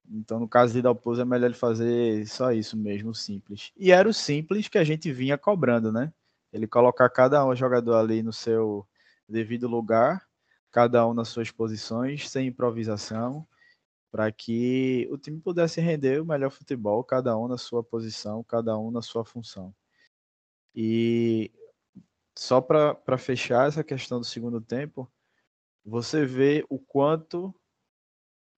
[0.08, 3.72] Então, no caso de Dalpozo, é melhor ele fazer só isso mesmo, simples.
[3.76, 6.12] E era o simples que a gente vinha cobrando, né?
[6.52, 8.86] Ele colocar cada um jogador ali no seu
[9.28, 10.26] devido lugar,
[10.76, 13.48] cada um nas suas posições, sem improvisação,
[14.10, 18.78] para que o time pudesse render o melhor futebol, cada um na sua posição, cada
[18.78, 19.74] um na sua função.
[20.74, 21.50] E
[22.36, 25.10] só para fechar essa questão do segundo tempo,
[25.82, 27.54] você vê o quanto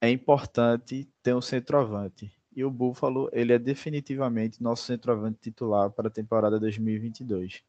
[0.01, 2.33] é importante ter um centroavante.
[2.51, 7.63] E o Buffalo, ele é definitivamente nosso centroavante titular para a temporada 2022.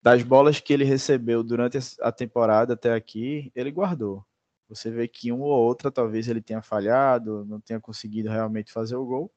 [0.00, 4.24] Das bolas que ele recebeu durante a temporada até aqui, ele guardou.
[4.68, 8.96] Você vê que uma ou outra talvez ele tenha falhado, não tenha conseguido realmente fazer
[8.96, 9.32] o gol,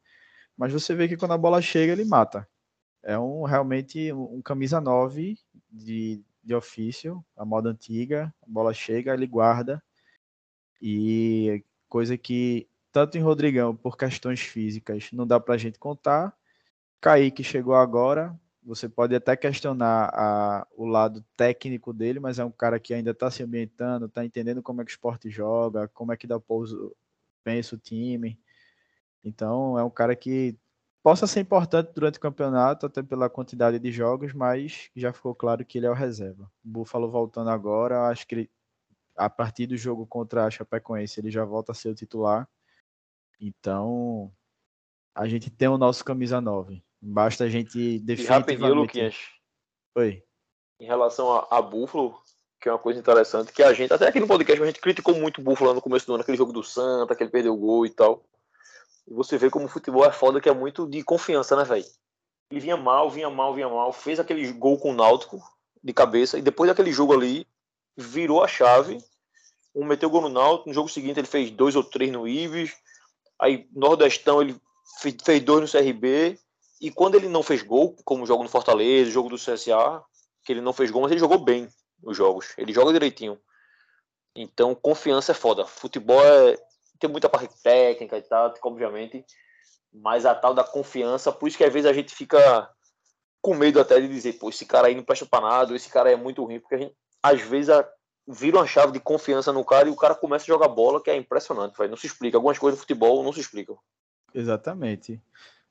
[0.58, 2.48] mas você vê que quando a bola chega, ele mata.
[3.02, 5.38] É um realmente um, camisa 9
[5.72, 9.82] de, de ofício, a moda antiga, a bola chega, ele guarda.
[10.82, 16.36] E coisa que tanto em Rodrigão, por questões físicas, não dá para a gente contar.
[17.00, 22.52] Kaique chegou agora, você pode até questionar a, o lado técnico dele, mas é um
[22.52, 26.14] cara que ainda está se ambientando, está entendendo como é que o esporte joga, como
[26.14, 26.96] é que dá pouso,
[27.44, 28.40] pensa o time.
[29.24, 30.58] Então é um cara que
[31.04, 35.66] possa ser importante durante o campeonato, até pela quantidade de jogos, mas já ficou claro
[35.66, 36.52] que ele é o reserva.
[36.64, 38.52] O Buffalo voltando agora, acho que ele,
[39.16, 42.48] a partir do jogo contra a Chapecoense ele já volta a ser o titular.
[43.40, 44.32] Então
[45.16, 46.84] a gente tem o nosso camisa 9.
[47.02, 48.52] Basta a gente definitivamente...
[48.52, 49.16] E rapidinho, Luquinhas.
[49.96, 50.24] Oi.
[50.80, 52.22] Em relação a, a Buffalo,
[52.62, 55.16] que é uma coisa interessante, que a gente, até aqui no podcast, a gente criticou
[55.16, 57.58] muito o Buffalo no começo do ano, aquele jogo do Santa, que ele perdeu o
[57.58, 58.24] gol e tal.
[59.08, 61.86] E você vê como o futebol é foda, que é muito de confiança, né, velho?
[62.52, 65.42] Ele vinha mal, vinha mal, vinha mal, fez aquele gol com o Náutico
[65.84, 67.48] de cabeça, e depois daquele jogo ali,
[67.98, 69.00] virou a chave.
[69.74, 72.28] Um meteu o gol no Náutico, no jogo seguinte ele fez dois ou três no
[72.28, 72.76] Ibis,
[73.40, 74.56] aí Nordestão ele
[75.24, 76.38] fez dois no CRB,
[76.82, 80.04] e quando ele não fez gol, como o jogo no Fortaleza, o jogo do CSA,
[80.44, 81.70] que ele não fez gol, mas ele jogou bem
[82.02, 83.40] os jogos, ele joga direitinho.
[84.36, 85.66] Então, confiança é foda.
[85.66, 86.58] Futebol é,
[87.00, 89.24] tem muita parte técnica e tática, obviamente,
[89.94, 92.68] mas a tal da confiança, por isso que às vezes a gente fica
[93.42, 96.12] com medo até de dizer, pô, esse cara aí não presta pra nada, esse cara
[96.12, 97.88] é muito ruim, porque gente, às vezes, a,
[98.28, 101.12] vira uma chave de confiança no cara e o cara começa a jogar bola, que
[101.12, 101.90] é impressionante, véio.
[101.90, 102.38] não se explica.
[102.38, 103.78] Algumas coisas do futebol não se explicam.
[104.34, 105.22] Exatamente.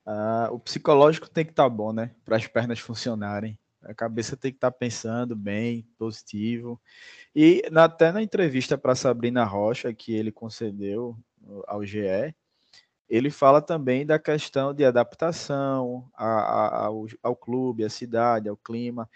[0.06, 2.14] Uh, o psicológico tem que estar tá bom, né?
[2.24, 3.58] Para as pernas funcionarem.
[3.82, 6.80] A cabeça tem que estar tá pensando bem, positivo.
[7.34, 11.16] E na, até na entrevista para Sabrina Rocha, que ele concedeu
[11.66, 12.34] ao GE,
[13.08, 18.56] ele fala também da questão de adaptação a, a, ao, ao clube, à cidade, ao
[18.56, 19.08] clima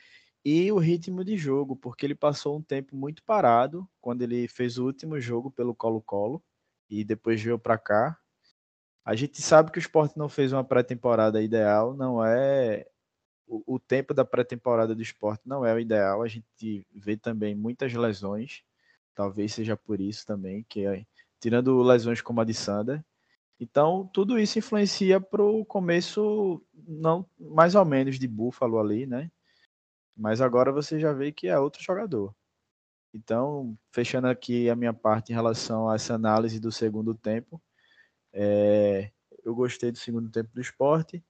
[0.44, 4.76] e o ritmo de jogo, porque ele passou um tempo muito parado quando ele fez
[4.78, 6.42] o último jogo pelo Colo-Colo
[6.90, 8.18] e depois veio para cá.
[9.04, 12.86] A gente sabe que o esporte não fez uma pré-temporada ideal, não é
[13.46, 16.22] o, tempo da pré-temporada do esporte não é o ideal.
[16.22, 18.62] A gente vê também muitas lesões,
[19.14, 21.04] talvez seja por isso também, que é,
[21.40, 23.04] tirando lesões como a de Sander.
[23.60, 29.30] Então, tudo isso influencia para o começo, não mais ou menos, de Buffalo ali, né?
[30.16, 32.34] Mas agora você já vê que é outro jogador.
[33.12, 37.62] Então, fechando aqui a minha parte em relação a essa análise do segundo tempo,
[38.34, 39.10] é,
[39.44, 41.24] eu gostei do segundo tempo do esporte.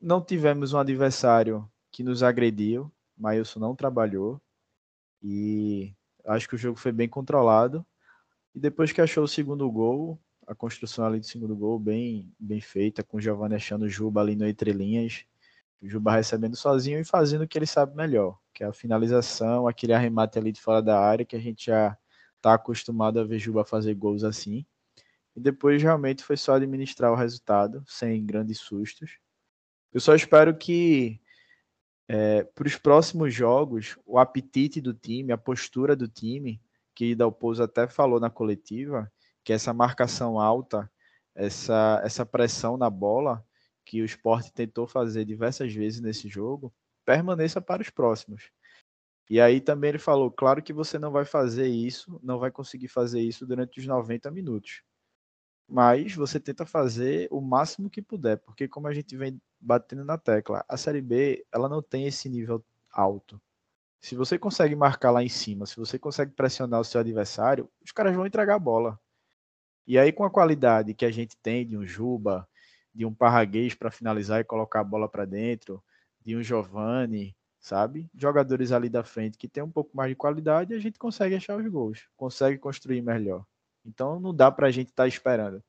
[0.00, 2.90] Não tivemos um adversário que nos agrediu.
[3.18, 4.40] Maílson não trabalhou.
[5.22, 5.92] E
[6.24, 7.84] acho que o jogo foi bem controlado.
[8.54, 12.60] E depois que achou o segundo gol, a construção ali do segundo gol bem, bem
[12.60, 15.24] feita, com o Giovanni achando o Juba ali no entre linhas.
[15.82, 19.66] O Juba recebendo sozinho e fazendo o que ele sabe melhor, que é a finalização,
[19.66, 21.96] aquele arremate ali de fora da área, que a gente já
[22.36, 24.66] está acostumado a ver Juba fazer gols assim.
[25.36, 29.18] E depois realmente foi só administrar o resultado, sem grandes sustos.
[29.92, 31.20] Eu só espero que
[32.08, 36.60] é, para os próximos jogos, o apetite do time, a postura do time,
[36.94, 39.10] que Dalpozo até falou na coletiva,
[39.44, 40.90] que essa marcação alta,
[41.34, 43.44] essa, essa pressão na bola,
[43.84, 48.50] que o esporte tentou fazer diversas vezes nesse jogo, permaneça para os próximos.
[49.28, 52.88] E aí também ele falou, claro que você não vai fazer isso, não vai conseguir
[52.88, 54.82] fazer isso durante os 90 minutos
[55.70, 60.18] mas você tenta fazer o máximo que puder, porque como a gente vem batendo na
[60.18, 63.40] tecla, a Série B ela não tem esse nível alto.
[64.00, 67.92] Se você consegue marcar lá em cima, se você consegue pressionar o seu adversário, os
[67.92, 68.98] caras vão entregar a bola.
[69.86, 72.48] E aí com a qualidade que a gente tem de um Juba,
[72.92, 75.82] de um Parraguês para finalizar e colocar a bola para dentro,
[76.20, 78.10] de um Giovani, sabe?
[78.14, 81.56] Jogadores ali da frente que tem um pouco mais de qualidade, a gente consegue achar
[81.56, 83.44] os gols, consegue construir melhor.
[83.84, 85.62] Então não dá para a gente estar tá esperando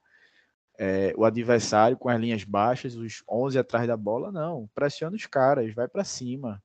[0.84, 4.68] é, o adversário com as linhas baixas, os 11 atrás da bola, não.
[4.74, 6.60] Pressiona os caras, vai para cima.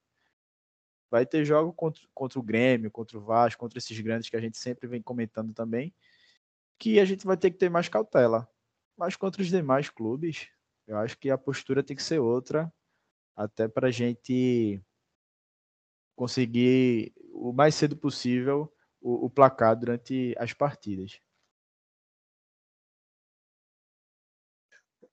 [1.11, 4.41] Vai ter jogo contra, contra o Grêmio, contra o Vasco, contra esses grandes que a
[4.41, 5.95] gente sempre vem comentando também,
[6.79, 8.49] que a gente vai ter que ter mais cautela.
[8.97, 10.49] Mas contra os demais clubes,
[10.87, 12.73] eu acho que a postura tem que ser outra,
[13.37, 14.81] até para a gente
[16.17, 21.21] conseguir o mais cedo possível o, o placar durante as partidas.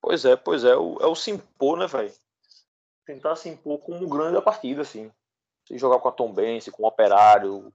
[0.04, 2.13] Pois é, pois é, o, é o se impor, né, velho?
[3.06, 5.10] Tentar se impor como grande da partida, assim.
[5.66, 7.74] Se jogar com a Tombense, com o Operário,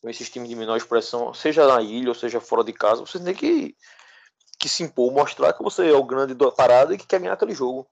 [0.00, 3.18] com esses times de menor expressão, seja na ilha ou seja fora de casa, você
[3.18, 3.76] tem que,
[4.56, 7.32] que se impor, mostrar que você é o grande da parada e que quer ganhar
[7.32, 7.90] aquele jogo.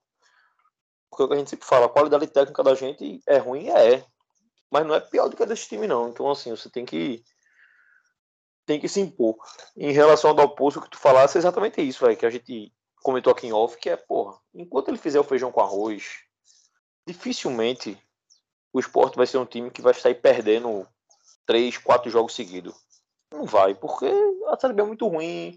[1.11, 3.69] Porque é o que a gente sempre fala, a qualidade técnica da gente é ruim,
[3.69, 4.05] é.
[4.71, 6.09] Mas não é pior do que a desse time, não.
[6.09, 7.25] Então, assim, você tem que
[8.65, 9.37] tem que se impor.
[9.77, 12.73] Em relação ao Dalpozo, o que tu falasse é exatamente isso, velho, que a gente
[13.07, 16.25] comentou aqui em off, que é, porra, enquanto ele fizer o feijão com arroz,
[17.07, 17.97] dificilmente
[18.73, 20.85] o esporte vai ser um time que vai sair perdendo
[21.47, 22.75] três, quatro jogos seguidos.
[23.33, 24.07] Não vai, porque
[24.49, 25.57] a Série B é muito ruim,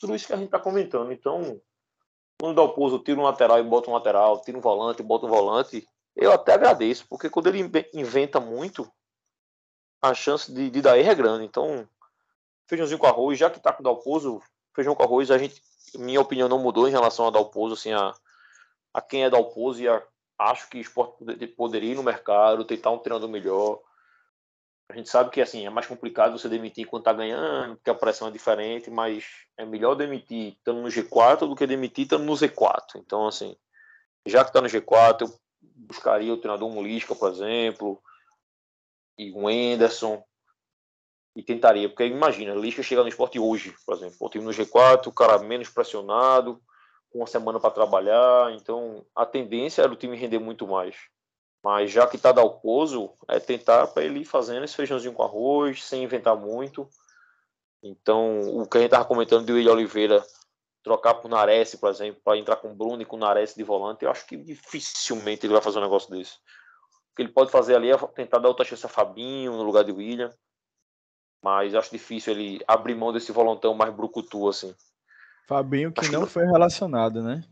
[0.00, 1.12] tudo isso que a gente tá comentando.
[1.12, 1.60] Então,
[2.40, 5.26] quando o Dalpozo tira um lateral e bota um lateral, tira um volante e bota
[5.26, 8.90] um volante, eu até agradeço, porque quando ele inventa muito,
[10.00, 11.44] a chance de, de dar erro é grande.
[11.44, 11.86] Então,
[12.66, 14.40] feijãozinho com arroz, já que tá com o Dalpozo,
[14.74, 15.62] feijão com arroz, a gente,
[15.94, 18.14] minha opinião não mudou em relação ao Dalpozo, assim, a,
[18.92, 20.02] a quem é Dalpozo e a,
[20.38, 23.80] acho que o esporte poderia ir no mercado, tentar um treinador melhor.
[24.88, 27.94] A gente sabe que assim é mais complicado você demitir quando tá ganhando, porque a
[27.94, 29.24] pressão é diferente, mas
[29.56, 32.96] é melhor demitir estando no G4 do que demitir estando no Z4.
[32.96, 33.56] Então, assim,
[34.24, 38.00] já que está no G4, eu buscaria o treinador Mulisca, por exemplo,
[39.18, 40.22] e o Anderson,
[41.36, 45.06] e tentaria, porque imagina, Lisca chega no esporte hoje, por exemplo, o time no G4,
[45.08, 46.58] o cara menos pressionado,
[47.10, 50.96] com uma semana para trabalhar, então a tendência era o time render muito mais.
[51.62, 55.84] Mas já que está Dalpozo, é tentar para ele ir fazendo esse feijãozinho com arroz,
[55.84, 56.88] sem inventar muito.
[57.82, 60.24] Então, o que a gente estava comentando de William Oliveira
[60.82, 64.10] trocar por Nares, por exemplo, para entrar com Bruno e com Nares de volante, eu
[64.10, 66.36] acho que dificilmente ele vai fazer um negócio desse.
[67.12, 69.84] O que ele pode fazer ali é tentar dar outra chance a Fabinho no lugar
[69.84, 70.30] de William
[71.42, 74.74] mas acho difícil ele abrir mão desse volantão mais brucutu, assim.
[75.46, 76.32] Fabinho que acho não que...
[76.32, 77.44] foi relacionado, né?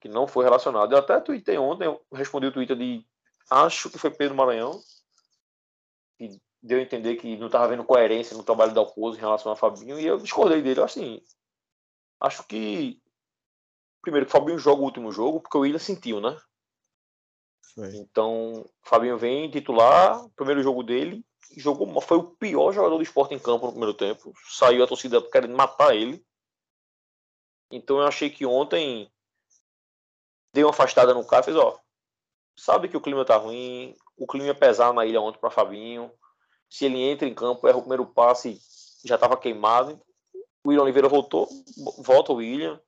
[0.00, 0.92] Que não foi relacionado.
[0.92, 3.04] Eu até tuitei ontem, eu respondi o Twitter de
[3.50, 4.80] acho que foi Pedro Maranhão,
[6.18, 9.52] que deu a entender que não estava vendo coerência no trabalho da Alpozo em relação
[9.52, 10.80] a Fabinho, e eu discordei dele.
[10.80, 11.20] Assim,
[12.20, 13.00] acho que
[14.06, 16.38] primeiro que o Fabinho joga o último jogo, porque o Willian sentiu, né?
[17.74, 17.96] Foi.
[17.96, 21.25] Então, Fabinho vem titular, primeiro jogo dele,
[21.56, 24.32] jogou, foi o pior jogador do esporte em campo no primeiro tempo.
[24.50, 26.24] Saiu a torcida querendo matar ele.
[27.70, 29.10] Então eu achei que ontem
[30.52, 31.78] deu uma afastada no cara, fez, ó,
[32.56, 36.10] sabe que o clima tá ruim, o clima ia pesar na ilha ontem para Fabinho.
[36.70, 38.60] Se ele entra em campo, erra o primeiro passe,
[39.04, 40.00] já estava queimado.
[40.64, 41.48] O William Oliveira voltou,
[41.98, 42.80] volta o William.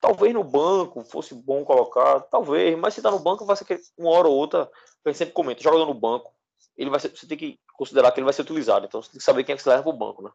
[0.00, 4.10] Talvez no banco fosse bom colocar, talvez, mas se tá no banco vai ser uma
[4.10, 4.70] hora ou outra,
[5.06, 6.32] gente sempre comenta, jogador no banco,
[6.76, 8.84] ele vai ser, você tem que considerar que ele vai ser utilizado.
[8.84, 10.30] Então você tem que saber quem é que você leva para o banco, né?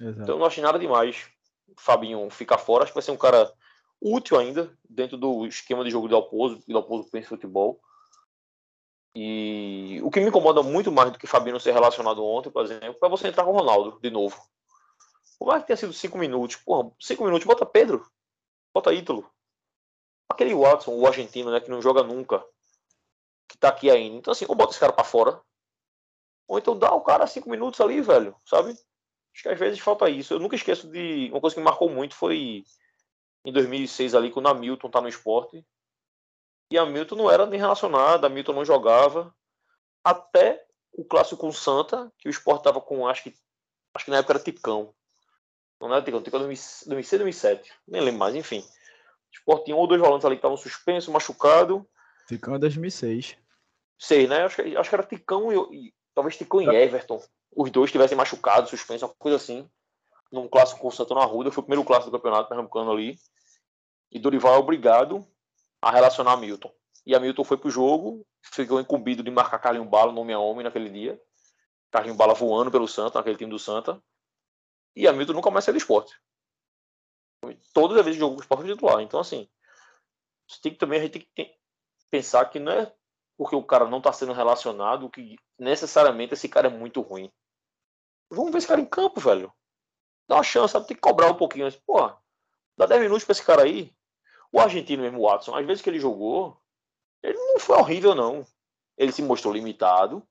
[0.00, 0.22] Exato.
[0.22, 1.28] Então eu não achei nada demais.
[1.76, 3.52] Fabinho ficar fora, acho que vai ser um cara
[4.00, 7.80] útil ainda dentro do esquema de jogo do Alpozo, que o Alpozo pensa em futebol.
[9.16, 12.96] E o que me incomoda muito mais do que Fabinho ser relacionado ontem, por exemplo,
[13.02, 14.40] é você entrar com o Ronaldo de novo.
[15.40, 18.06] Por mais que tenha sido cinco minutos, porra, cinco minutos, bota Pedro,
[18.72, 19.28] bota Ítalo.
[20.28, 22.44] Aquele Watson, o argentino, né, que não joga nunca,
[23.48, 24.18] que tá aqui ainda.
[24.18, 25.42] Então, assim, ou bota esse cara pra fora,
[26.50, 28.70] ou então dá o cara cinco minutos ali, velho, sabe?
[28.70, 30.34] Acho que às vezes falta isso.
[30.34, 31.28] Eu nunca esqueço de.
[31.30, 32.64] Uma coisa que me marcou muito foi
[33.44, 35.64] em 2006 ali, quando a Milton tá no esporte.
[36.72, 39.32] E a Milton não era nem relacionada, a Milton não jogava.
[40.02, 43.34] Até o clássico com o Santa, que o esporte tava com, acho que,
[43.94, 44.92] acho que na época era Ticão.
[45.80, 47.72] Não era Ticão, Ticão 2006, 2007.
[47.86, 48.58] Nem lembro mais, enfim.
[48.58, 51.88] O esporte tinha um ou dois volantes ali que estavam suspensos, machucado.
[52.26, 53.36] Ticão é 2006.
[53.96, 54.42] Sei, né?
[54.42, 57.18] Acho que, acho que era Ticão e, Talvez Ticão e Everton,
[57.56, 59.66] os dois tivessem machucado, suspenso, uma coisa assim.
[60.30, 63.18] Num clássico com o Santo na Arruda, foi o primeiro clássico do campeonato pernambucano ali.
[64.12, 65.26] E Dorival é obrigado
[65.80, 66.70] a relacionar Milton.
[67.06, 70.62] E a Milton foi pro jogo, ficou incumbido de marcar Carlinho Bala nome a homem
[70.62, 71.18] naquele dia.
[71.90, 73.98] Carlinho Bala voando pelo Santa, naquele time do Santa.
[74.94, 76.14] E a Milton nunca mais saiu do esporte.
[77.72, 79.00] Todas as vezes jogou com o esporte titular.
[79.00, 79.48] Então, assim,
[80.62, 81.58] tem que, também a gente tem que
[82.10, 82.94] pensar que não é
[83.40, 87.32] porque o cara não está sendo relacionado, que necessariamente esse cara é muito ruim.
[88.30, 89.50] Vamos ver esse cara em campo, velho.
[90.28, 90.86] Dá uma chance, sabe?
[90.86, 91.64] Tem que cobrar um pouquinho.
[91.64, 92.06] Mas, pô,
[92.76, 93.96] dá 10 minutos para esse cara aí.
[94.52, 96.60] O argentino mesmo, o Watson, às vezes que ele jogou,
[97.22, 98.44] ele não foi horrível, não.
[98.98, 100.22] Ele se mostrou limitado,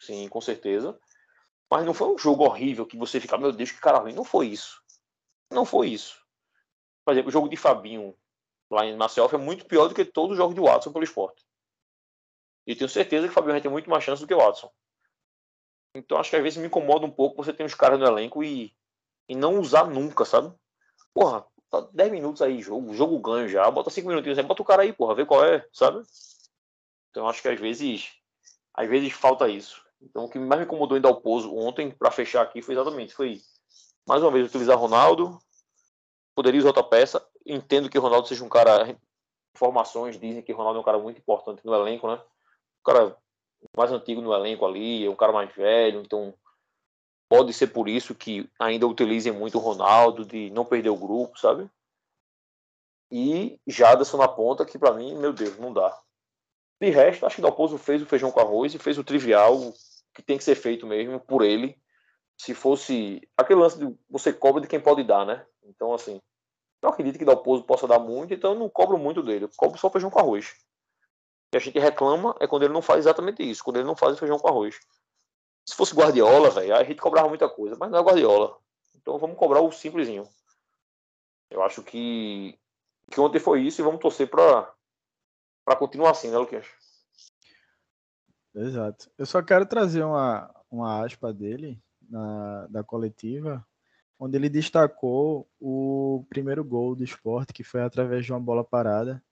[0.00, 0.98] sim, com certeza.
[1.70, 4.14] Mas não foi um jogo horrível que você fica, meu Deus, que cara ruim.
[4.14, 4.82] Não foi isso.
[5.50, 6.18] Não foi isso.
[7.04, 8.16] Por exemplo, o jogo de Fabinho
[8.70, 11.44] lá em Marcel é muito pior do que todo o jogo de Watson pelo esporte.
[12.66, 14.70] E tenho certeza que o Fabinho vai ter muito mais chance do que o Watson.
[15.94, 18.42] Então acho que às vezes me incomoda um pouco você ter uns caras no elenco
[18.42, 18.74] e,
[19.28, 20.52] e não usar nunca, sabe?
[21.12, 24.64] Porra, tá 10 minutos aí, jogo, jogo ganho já, bota 5 minutinhos aí, bota o
[24.64, 26.02] cara aí, porra, vê qual é, sabe?
[27.10, 28.10] Então acho que às vezes,
[28.74, 29.84] às vezes falta isso.
[30.02, 32.74] Então o que mais me incomodou em dar o pouso ontem, para fechar aqui, foi
[32.74, 33.40] exatamente, foi
[34.06, 35.38] mais uma vez utilizar Ronaldo,
[36.34, 38.98] poderia usar outra peça, entendo que o Ronaldo seja um cara,
[39.54, 42.20] informações dizem que o Ronaldo é um cara muito importante no elenco, né?
[42.84, 43.16] Cara
[43.76, 46.34] mais antigo no elenco ali, é um cara mais velho, então
[47.28, 51.38] pode ser por isso que ainda utilizem muito o Ronaldo, de não perder o grupo,
[51.38, 51.68] sabe?
[53.10, 55.96] E Jadson na ponta, que para mim, meu Deus, não dá.
[56.80, 59.56] De resto, acho que Dalpozo fez o feijão com arroz e fez o trivial
[60.12, 61.78] que tem que ser feito mesmo por ele.
[62.36, 65.46] Se fosse aquele lance de você cobra de quem pode dar, né?
[65.62, 66.20] Então, assim,
[66.82, 69.44] não acredito que Dalpozo possa dar muito, então eu não cobro muito dele.
[69.44, 70.54] Eu cobro só feijão com arroz
[71.50, 74.14] que a gente reclama é quando ele não faz exatamente isso, quando ele não faz
[74.14, 74.78] o feijão com arroz.
[75.66, 78.58] Se fosse Guardiola, velho, a gente cobrava muita coisa, mas não é Guardiola.
[78.96, 80.28] Então vamos cobrar o simplesinho.
[81.50, 82.58] Eu acho que,
[83.10, 84.72] que ontem foi isso e vamos torcer para
[85.64, 86.66] para continuar assim, né, Luquinhas?
[88.54, 89.10] Exato.
[89.16, 93.66] Eu só quero trazer uma, uma aspa dele na, da coletiva,
[94.18, 99.22] onde ele destacou o primeiro gol do esporte, que foi através de uma bola parada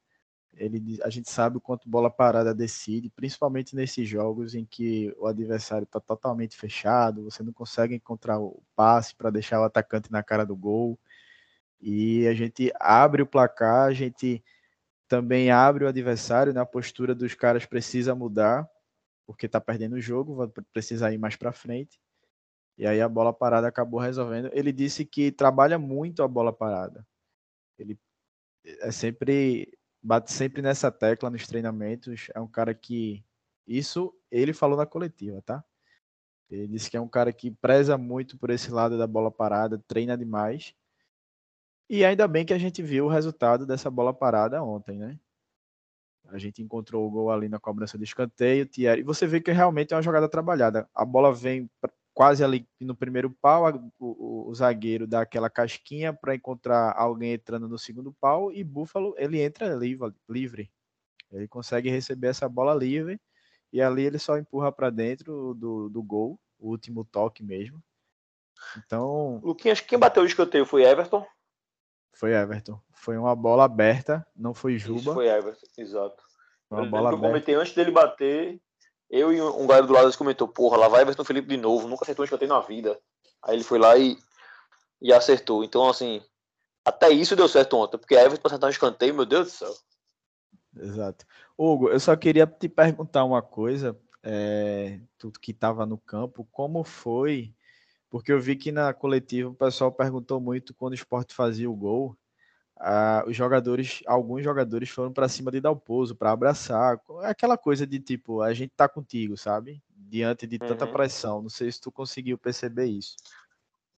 [0.54, 5.26] ele, a gente sabe o quanto bola parada decide, principalmente nesses jogos em que o
[5.26, 10.22] adversário está totalmente fechado, você não consegue encontrar o passe para deixar o atacante na
[10.22, 10.98] cara do gol.
[11.80, 14.42] E a gente abre o placar, a gente
[15.08, 16.60] também abre o adversário, né?
[16.60, 18.68] a postura dos caras precisa mudar,
[19.26, 22.00] porque está perdendo o jogo, vai precisar ir mais para frente.
[22.78, 24.50] E aí a bola parada acabou resolvendo.
[24.52, 27.06] Ele disse que trabalha muito a bola parada.
[27.78, 27.98] Ele
[28.64, 32.28] é sempre bate sempre nessa tecla nos treinamentos.
[32.34, 33.24] É um cara que.
[33.66, 35.64] Isso ele falou na coletiva, tá?
[36.50, 39.82] Ele disse que é um cara que preza muito por esse lado da bola parada,
[39.86, 40.74] treina demais.
[41.88, 45.18] E ainda bem que a gente viu o resultado dessa bola parada ontem, né?
[46.28, 49.00] A gente encontrou o gol ali na cobrança de escanteio, Thierry.
[49.00, 50.88] E você vê que realmente é uma jogada trabalhada.
[50.94, 51.70] A bola vem
[52.14, 53.64] quase ali no primeiro pau,
[53.98, 59.14] o, o, zagueiro dá aquela casquinha para encontrar alguém entrando no segundo pau e Buffalo
[59.16, 60.72] ele entra livre, livre.
[61.30, 63.20] Ele consegue receber essa bola livre
[63.72, 67.82] e ali ele só empurra para dentro do, do gol, o último toque mesmo.
[68.76, 69.40] Então.
[69.42, 71.26] Luquinhas, quem bateu o escanteio foi Everton?
[72.12, 72.78] Foi Everton.
[72.92, 75.00] Foi uma bola aberta, não foi Juba.
[75.00, 76.22] Isso foi Everton, exato.
[76.70, 77.26] Uma bola aberta.
[77.26, 78.60] Eu comentei antes dele bater,
[79.12, 82.02] eu e um galera do lado comentou, porra, lá vai Everton Felipe de novo, nunca
[82.02, 82.98] acertou um escanteio na vida.
[83.42, 84.16] Aí ele foi lá e,
[85.02, 85.62] e acertou.
[85.62, 86.22] Então, assim,
[86.82, 89.74] até isso deu certo ontem, porque a Everton acertar um escanteio, meu Deus do céu.
[90.74, 91.26] Exato.
[91.58, 96.82] Hugo, eu só queria te perguntar uma coisa, é, tudo que estava no campo, como
[96.82, 97.54] foi,
[98.08, 101.76] porque eu vi que na coletiva o pessoal perguntou muito quando o esporte fazia o
[101.76, 102.16] gol,
[102.84, 108.00] ah, os jogadores, alguns jogadores foram para cima de Dalpozo para abraçar, aquela coisa de
[108.00, 109.80] tipo, a gente tá contigo, sabe?
[109.88, 110.92] Diante de tanta uhum.
[110.92, 111.40] pressão.
[111.42, 113.14] Não sei se tu conseguiu perceber isso.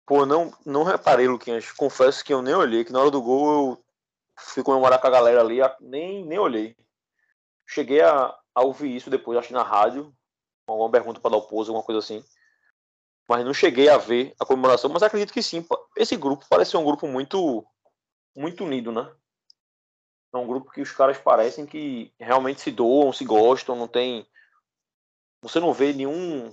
[0.05, 1.73] Pô, não, não reparei, Luquinhas.
[1.73, 3.85] Confesso que eu nem olhei, que na hora do gol eu
[4.39, 6.77] fui comemorar com a galera ali, nem, nem olhei.
[7.67, 10.15] Cheguei a, a ouvir isso depois, acho na rádio,
[10.67, 12.23] alguma pergunta para Dalpozo, alguma coisa assim.
[13.27, 15.67] Mas não cheguei a ver a comemoração, mas acredito que sim.
[15.97, 17.65] Esse grupo parece ser um grupo muito
[18.35, 19.11] muito unido, né?
[20.33, 24.27] É um grupo que os caras parecem que realmente se doam, se gostam, não tem.
[25.43, 26.53] Você não vê nenhum.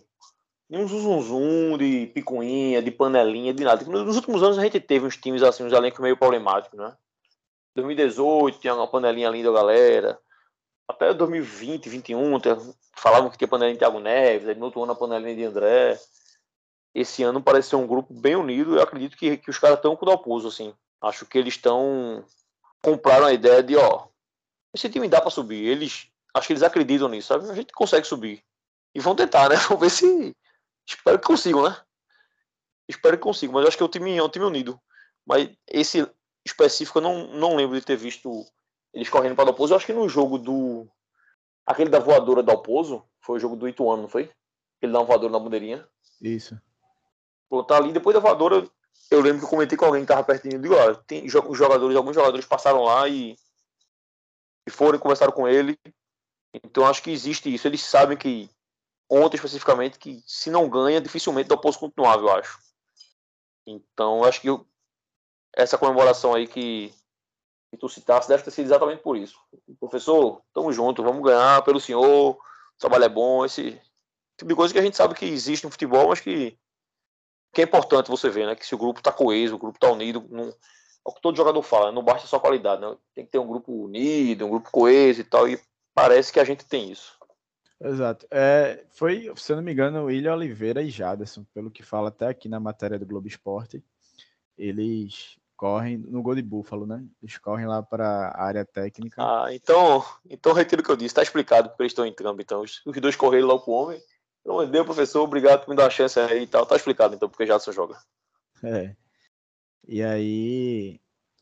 [0.70, 3.84] Nenhum zum de picuinha, de panelinha, de nada.
[3.84, 6.96] Nos últimos anos a gente teve uns times assim, uns elencos meio problemáticos, né?
[7.76, 10.20] 2018 tinha uma panelinha ali da galera.
[10.88, 12.40] Até 2020, 2021,
[12.96, 16.00] falavam que tinha panelinha de Thiago Neves, aí no outro ano a panelinha de André.
[16.94, 18.76] Esse ano parece ser um grupo bem unido.
[18.76, 20.74] Eu acredito que, que os caras estão com o Dalpozo, assim.
[21.02, 22.24] Acho que eles estão
[22.82, 24.08] compraram a ideia de, ó,
[24.74, 25.68] esse time dá para subir.
[25.68, 27.50] Eles, acho que eles acreditam nisso, sabe?
[27.50, 28.44] A gente consegue subir.
[28.94, 29.56] E vão tentar, né?
[29.68, 30.36] Vamos ver se
[30.88, 31.78] espero que consigam, né?
[32.88, 34.80] Espero que consigam, mas acho que é um time, é um time unido.
[35.26, 36.08] Mas esse
[36.46, 38.46] específico eu não, não lembro de ter visto
[38.94, 39.74] eles correndo para o Dalpozo.
[39.74, 40.90] Eu acho que no jogo do
[41.66, 44.30] aquele da voadora do Alpozo, foi o jogo do Ituano, não foi?
[44.82, 45.88] Ele dá uma voadora na bandeirinha.
[46.20, 46.60] Isso.
[47.48, 48.68] Pô, tá ali depois da voadora,
[49.10, 52.16] eu lembro que eu comentei com alguém que estava pertinho, digo, olha, tem jogadores, alguns
[52.16, 53.36] jogadores passaram lá e,
[54.68, 55.78] e foram e conversaram com ele.
[56.54, 57.68] Então acho que existe isso.
[57.68, 58.50] Eles sabem que
[59.10, 62.60] ontem especificamente que se não ganha, dificilmente dá posso continuar, eu acho.
[63.66, 64.66] Então acho que eu,
[65.56, 66.94] essa comemoração aí que,
[67.70, 69.38] que tu citasse deve ter sido exatamente por isso.
[69.80, 72.40] Professor, tamo junto, vamos ganhar pelo senhor, o
[72.78, 73.82] trabalho é bom, esse,
[74.42, 76.58] Tipo de coisa que a gente sabe que existe no futebol, mas que,
[77.54, 78.56] que é importante você ver, né?
[78.56, 80.54] Que se o grupo tá coeso, o grupo tá unido, não, é
[81.04, 81.96] o que todo jogador fala, né?
[81.96, 82.96] não basta só qualidade, né?
[83.14, 85.60] Tem que ter um grupo unido, um grupo coeso e tal, e
[85.94, 87.20] parece que a gente tem isso.
[87.80, 88.28] Exato.
[88.30, 92.28] É, foi, se eu não me engano, William Oliveira e Jaderson, pelo que fala até
[92.28, 93.84] aqui na matéria do Globo Esporte,
[94.56, 97.04] eles correm no gol de Búfalo, né?
[97.22, 99.22] Eles correm lá para a área técnica.
[99.22, 102.42] Ah, então, então retiro o que eu disse, tá explicado porque eles estão em campo,
[102.42, 104.00] então os, os dois correram lá pro homem.
[104.42, 106.66] Então, deu, professor, obrigado por me dar a chance aí e tal.
[106.66, 107.98] Tá explicado então porque Jadson joga.
[108.64, 108.96] É.
[109.88, 111.00] E aí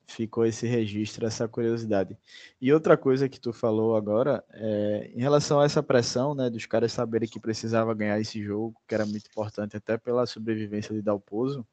[0.07, 2.17] ficou esse registro, essa curiosidade.
[2.59, 6.65] E outra coisa que tu falou agora, é, em relação a essa pressão, né, dos
[6.65, 11.01] caras saberem que precisava ganhar esse jogo, que era muito importante até pela sobrevivência de
[11.01, 11.65] Dalpozo,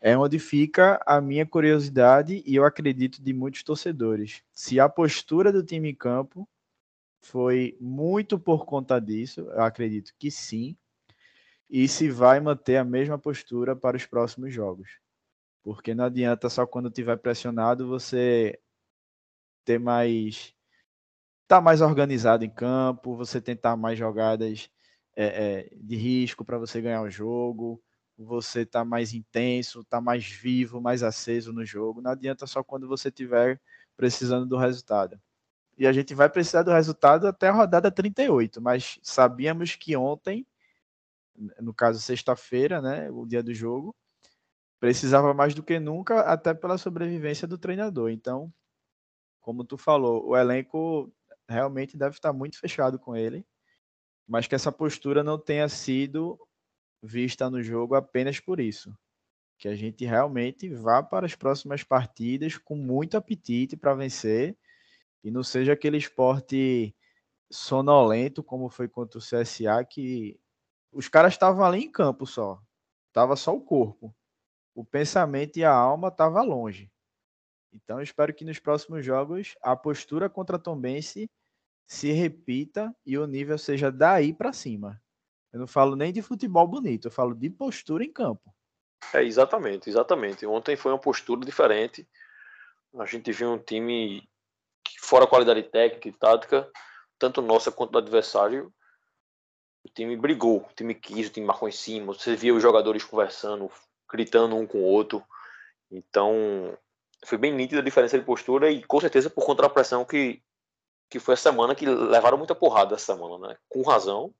[0.00, 4.42] é onde fica a minha curiosidade e eu acredito de muitos torcedores.
[4.52, 6.48] Se a postura do time em campo
[7.24, 10.76] foi muito por conta disso, eu acredito que sim,
[11.68, 15.00] e se vai manter a mesma postura para os próximos jogos.
[15.62, 18.58] Porque não adianta só quando tiver pressionado você
[19.64, 20.54] ter mais.
[21.48, 24.70] tá mais organizado em campo, você tentar mais jogadas
[25.16, 27.82] é, é, de risco para você ganhar o jogo,
[28.18, 32.02] você tá mais intenso, tá mais vivo, mais aceso no jogo.
[32.02, 33.60] Não adianta só quando você tiver
[33.96, 35.20] precisando do resultado.
[35.76, 40.46] E a gente vai precisar do resultado até a rodada 38, mas sabíamos que ontem,
[41.60, 43.94] no caso sexta-feira, né, o dia do jogo,
[44.78, 48.10] precisava mais do que nunca, até pela sobrevivência do treinador.
[48.10, 48.52] Então,
[49.40, 51.12] como tu falou, o elenco
[51.48, 53.44] realmente deve estar muito fechado com ele,
[54.26, 56.38] mas que essa postura não tenha sido
[57.02, 58.96] vista no jogo apenas por isso.
[59.58, 64.56] Que a gente realmente vá para as próximas partidas com muito apetite para vencer
[65.24, 66.94] e não seja aquele esporte
[67.50, 70.38] sonolento como foi contra o CSA que
[70.92, 72.60] os caras estavam ali em campo só,
[73.12, 74.14] tava só o corpo
[74.74, 76.90] o pensamento e a alma estavam longe.
[77.72, 81.30] Então, espero que nos próximos jogos a postura contra a Tombense
[81.86, 85.00] se repita e o nível seja daí para cima.
[85.52, 88.52] Eu não falo nem de futebol bonito, eu falo de postura em campo.
[89.12, 90.46] É, exatamente, exatamente.
[90.46, 92.08] Ontem foi uma postura diferente.
[92.96, 94.28] A gente viu um time
[95.00, 96.70] fora qualidade técnica e tática,
[97.18, 98.72] tanto nossa quanto do adversário,
[99.84, 102.14] o time brigou, o time quis, o time marcou em cima.
[102.14, 103.70] Você via os jogadores conversando,
[104.10, 105.22] gritando um com o outro.
[105.90, 106.76] Então,
[107.24, 110.42] foi bem nítida a diferença de postura e com certeza por conta da pressão que,
[111.10, 113.56] que foi a semana que levaram muita porrada essa semana, né?
[113.68, 114.34] Com razão,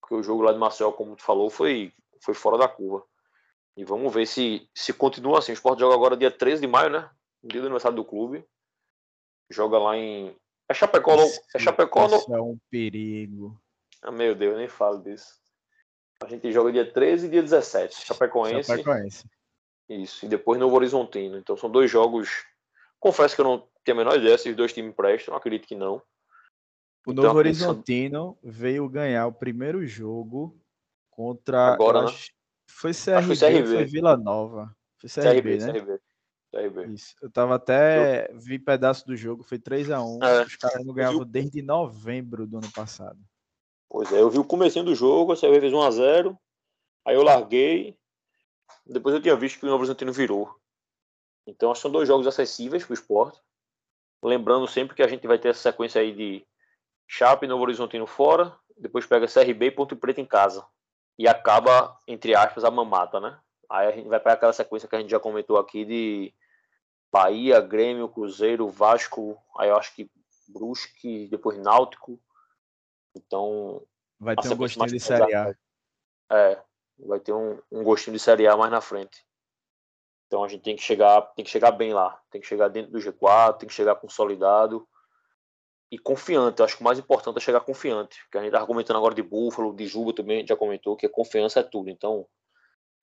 [0.00, 3.04] porque o jogo lá de Marcel, como tu falou, foi, foi fora da curva.
[3.76, 5.52] E vamos ver se, se continua assim.
[5.52, 7.08] O Sport joga agora dia 13 de maio, né?
[7.42, 8.44] Dia do aniversário do clube.
[9.50, 10.34] Joga lá em.
[10.68, 11.16] É Chapecó,
[11.54, 12.06] é Chapecó.
[12.06, 13.60] Isso é um perigo.
[14.02, 15.40] Ah, meu Deus, nem falo disso.
[16.22, 18.06] A gente joga dia 13 e dia 17.
[18.06, 18.68] Chapecoense.
[18.68, 19.24] Chapecoense.
[19.88, 20.24] Isso.
[20.24, 21.36] E depois Novo Horizontino.
[21.38, 22.44] Então são dois jogos.
[23.00, 25.34] Confesso que eu não tenho a menor ideia se os dois times prestam.
[25.34, 26.02] Acredito que não.
[27.06, 30.56] O então, Novo Horizontino veio ganhar o primeiro jogo
[31.10, 31.72] contra.
[31.72, 32.12] Agora, né?
[32.68, 33.66] Foi CRB, foi, CRB.
[33.66, 34.76] foi Vila Nova.
[34.98, 35.72] Foi CRB, CRB né?
[35.72, 36.00] CRB.
[36.88, 37.14] Isso.
[37.22, 38.30] Eu tava até.
[38.34, 40.22] Vi pedaço do jogo, foi 3x1.
[40.22, 40.42] É.
[40.42, 43.18] Os caras não ganhavam desde novembro do ano passado.
[43.88, 46.36] Pois é, eu vi o comecinho do jogo, a CRB fez 1x0,
[47.04, 47.98] aí eu larguei,
[48.86, 50.54] depois eu tinha visto que o Novo Horizontino virou.
[51.44, 53.40] Então são dois jogos acessíveis para o esporte.
[54.22, 56.46] Lembrando sempre que a gente vai ter essa sequência aí de
[57.08, 60.64] Chape e Novo Horizontino fora, depois pega CRB e Ponto Preto em casa.
[61.18, 63.38] E acaba, entre aspas, a mamata, né?
[63.68, 66.32] Aí a gente vai para aquela sequência que a gente já comentou aqui de
[67.12, 70.10] Bahia, Grêmio, Cruzeiro, Vasco, aí eu acho que
[70.48, 72.20] Brusque, depois Náutico,
[73.16, 73.82] então.
[74.18, 75.54] Vai ter um gostinho de Série A.
[76.30, 76.62] É,
[76.98, 79.24] vai ter um, um gostinho de Série A mais na frente.
[80.26, 82.92] Então a gente tem que chegar, tem que chegar bem lá, tem que chegar dentro
[82.92, 84.86] do G4, tem que chegar consolidado
[85.90, 86.60] e confiante.
[86.60, 88.16] Eu acho que o mais importante é chegar confiante.
[88.30, 90.96] Que a gente tá comentando agora de Búfalo, de Juba também, a gente já comentou
[90.96, 91.90] que a confiança é tudo.
[91.90, 92.26] Então,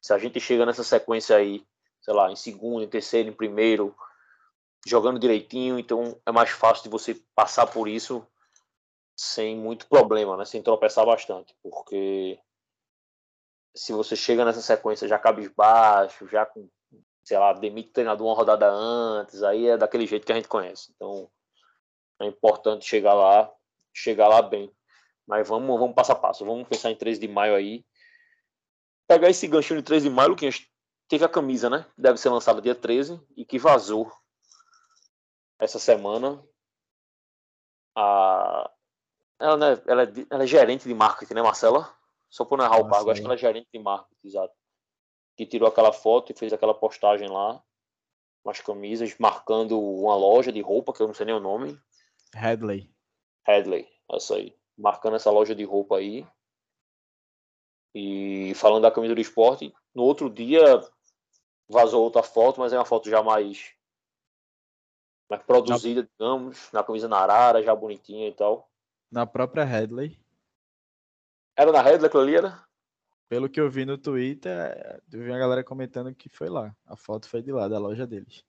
[0.02, 1.66] se a gente chega nessa sequência aí,
[2.08, 3.94] sei lá, em segundo, em terceiro, em primeiro,
[4.86, 8.26] jogando direitinho, então é mais fácil de você passar por isso
[9.14, 10.46] sem muito problema, né?
[10.46, 12.40] Sem tropeçar bastante, porque
[13.76, 16.70] se você chega nessa sequência já cabisbaixo, já com,
[17.26, 20.48] sei lá, demite o treinador uma rodada antes, aí é daquele jeito que a gente
[20.48, 20.94] conhece.
[20.96, 21.30] Então
[22.22, 23.52] é importante chegar lá,
[23.94, 24.72] chegar lá bem.
[25.28, 27.84] Mas vamos, vamos passo a passo, vamos pensar em 13 de maio aí.
[29.10, 30.66] Pegar esse ganchinho de 13 de maio, Luquinhas,
[31.08, 31.86] teve a camisa, né?
[31.98, 34.12] Deve ser lançada dia 13 e que vazou
[35.60, 36.44] essa semana.
[37.96, 38.70] A,
[39.40, 41.94] ela, né, ela, é, ela é gerente de marketing, né, Marcela?
[42.30, 44.54] Só por narrar o cargo, acho que ela é gerente de marketing, exato.
[45.36, 47.64] Que tirou aquela foto e fez aquela postagem lá,
[48.44, 51.80] umas camisas, marcando uma loja de roupa, que eu não sei nem o nome.
[52.34, 52.92] Headley.
[53.48, 54.56] Headley, essa aí.
[54.78, 56.28] Marcando essa loja de roupa aí.
[57.96, 60.82] E falando da camisa do esporte, no outro dia
[61.70, 63.74] vazou outra foto, mas é uma foto já mais,
[65.30, 66.08] mais produzida, na...
[66.08, 68.70] digamos, na camisa na arara, já bonitinha e tal.
[69.12, 70.20] Na própria Headley.
[71.56, 72.68] Era na Headley aquilo ali, era?
[73.30, 76.74] Pelo que eu vi no Twitter, eu vi a galera comentando que foi lá.
[76.86, 78.46] A foto foi de lá, da loja deles.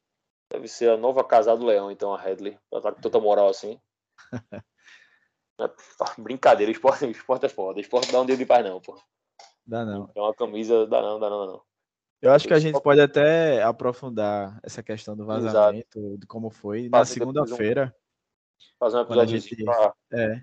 [0.51, 2.59] Deve ser a nova casa do Leão, então, a Headley.
[2.71, 3.81] Ela tá com tanta moral assim.
[5.61, 5.71] é,
[6.19, 7.81] brincadeira, esporte, esporte é foda.
[7.81, 8.99] Esporte dá um dedo de paz, não, pô.
[9.67, 10.11] Dá não.
[10.15, 11.68] É uma camisa, dá não, dá não, dá não.
[12.21, 16.19] Eu acho que a gente pode até aprofundar essa questão do vazamento, Exato.
[16.19, 17.95] de como foi, na segunda-feira.
[18.79, 19.95] Fazer um episódio a gente, pra...
[20.13, 20.43] é,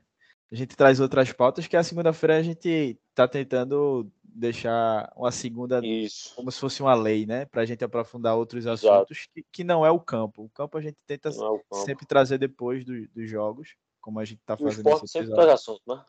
[0.51, 5.79] a gente traz outras pautas, que a segunda-feira a gente tá tentando deixar uma segunda
[5.85, 6.35] Isso.
[6.35, 7.45] como se fosse uma lei, né?
[7.45, 10.43] Para a gente aprofundar outros assuntos que, que, não é o campo.
[10.43, 14.39] O campo a gente tenta é sempre trazer depois do, dos jogos, como a gente
[14.39, 14.85] está fazendo.
[14.85, 16.03] O esporte sempre traz assunto, né?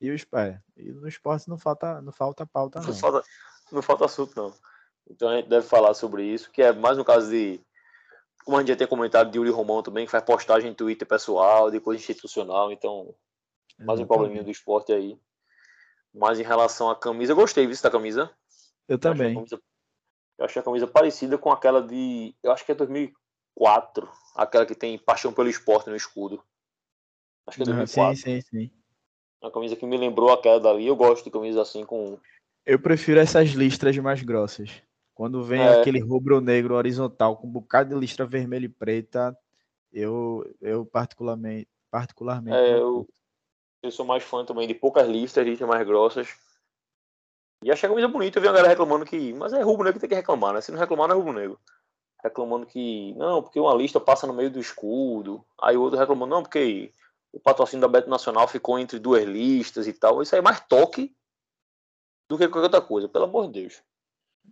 [0.00, 2.86] E, os, é, e no esporte não falta, não falta pauta, não.
[2.88, 3.22] Não falta,
[3.72, 4.52] não falta assunto, não.
[5.10, 7.60] Então a gente deve falar sobre isso, que é mais um caso de.
[8.44, 11.06] Como a gente já tem comentado de Yuri Romão também, que faz postagem em Twitter
[11.06, 13.14] pessoal, de coisa institucional, então.
[13.80, 15.16] Mais um probleminha do esporte aí.
[16.12, 18.30] Mas em relação à camisa, eu gostei viu, da camisa.
[18.88, 19.34] Eu também.
[19.34, 19.62] Eu achei, camisa,
[20.38, 22.34] eu achei a camisa parecida com aquela de.
[22.42, 24.08] Eu acho que é 2004.
[24.34, 26.42] Aquela que tem paixão pelo esporte no escudo.
[27.46, 28.16] Acho que é 2004.
[28.16, 28.70] Sim, sim, sim.
[29.40, 30.86] Uma camisa que me lembrou aquela dali.
[30.86, 32.18] Eu gosto de camisas assim com.
[32.66, 34.82] Eu prefiro essas listras mais grossas.
[35.18, 35.80] Quando vem é.
[35.80, 39.36] aquele rubro-negro horizontal com um bocado de listra vermelha e preta,
[39.92, 41.68] eu, eu particularmente.
[41.90, 43.04] particularmente é, eu,
[43.82, 46.28] eu sou mais fã também de poucas listras, listras mais grossas.
[47.64, 49.32] E achei a camisa bonita, eu vi a galera reclamando que.
[49.32, 50.60] Mas é rubro-negro que tem que reclamar, né?
[50.60, 51.58] Se não reclamar, não é rubro-negro.
[52.22, 53.12] Reclamando que.
[53.14, 55.44] Não, porque uma lista passa no meio do escudo.
[55.60, 56.92] Aí o outro reclamando, não, porque
[57.32, 60.22] o patrocínio da Beto Nacional ficou entre duas listas e tal.
[60.22, 61.12] Isso aí é mais toque
[62.30, 63.82] do que qualquer outra coisa, pelo amor de Deus.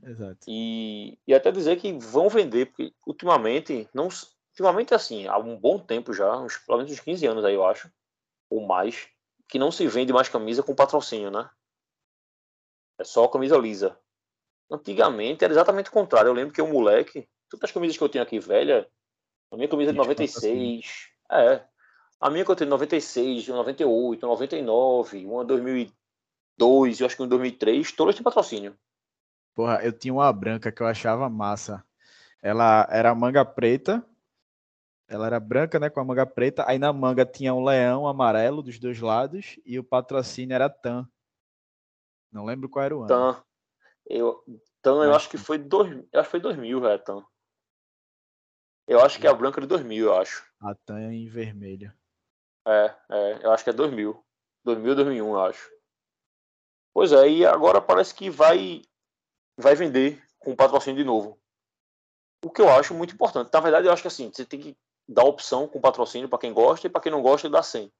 [0.03, 0.39] Exato.
[0.47, 4.09] E, e até dizer que vão vender, porque ultimamente, não,
[4.51, 7.67] ultimamente assim, há um bom tempo já, uns, pelo menos uns 15 anos aí, eu
[7.67, 7.91] acho,
[8.49, 9.09] ou mais,
[9.49, 11.49] que não se vende mais camisa com patrocínio, né?
[12.99, 13.99] É só camisa lisa.
[14.71, 16.29] Antigamente era exatamente o contrário.
[16.29, 18.89] Eu lembro que o moleque, todas as camisas que eu tenho aqui velha,
[19.51, 21.65] a minha camisa é de 96, é,
[22.21, 27.93] a minha que eu tenho 96, 98, 99, uma 2002, eu acho que uma 2003,
[27.93, 28.77] todas têm patrocínio.
[29.57, 31.83] Porra, eu tinha uma branca que eu achava massa.
[32.43, 34.07] Ela era manga preta.
[35.09, 36.63] Ela era branca, né, com a manga preta.
[36.69, 41.09] Aí na manga tinha um leão amarelo dos dois lados e o patrocínio era TAM.
[42.31, 43.09] Não lembro qual era o ano.
[43.09, 43.43] TAM.
[44.05, 44.45] Eu,
[44.83, 47.25] TAM, eu acho que foi dois, eu acho que foi 2000, velho, TAM.
[48.87, 50.45] Eu acho que é a branca de 2000, eu acho.
[50.61, 51.91] A TAM é em vermelho.
[52.67, 54.23] É, é, eu acho que é 2000.
[54.65, 55.71] 2000, 2001, eu acho.
[56.93, 58.83] Pois é, e agora parece que vai
[59.57, 61.39] vai vender com patrocínio de novo.
[62.45, 63.51] O que eu acho muito importante.
[63.53, 64.77] Na verdade, eu acho que assim, você tem que
[65.09, 67.93] dar opção com patrocínio para quem gosta e para quem não gosta, dá sem.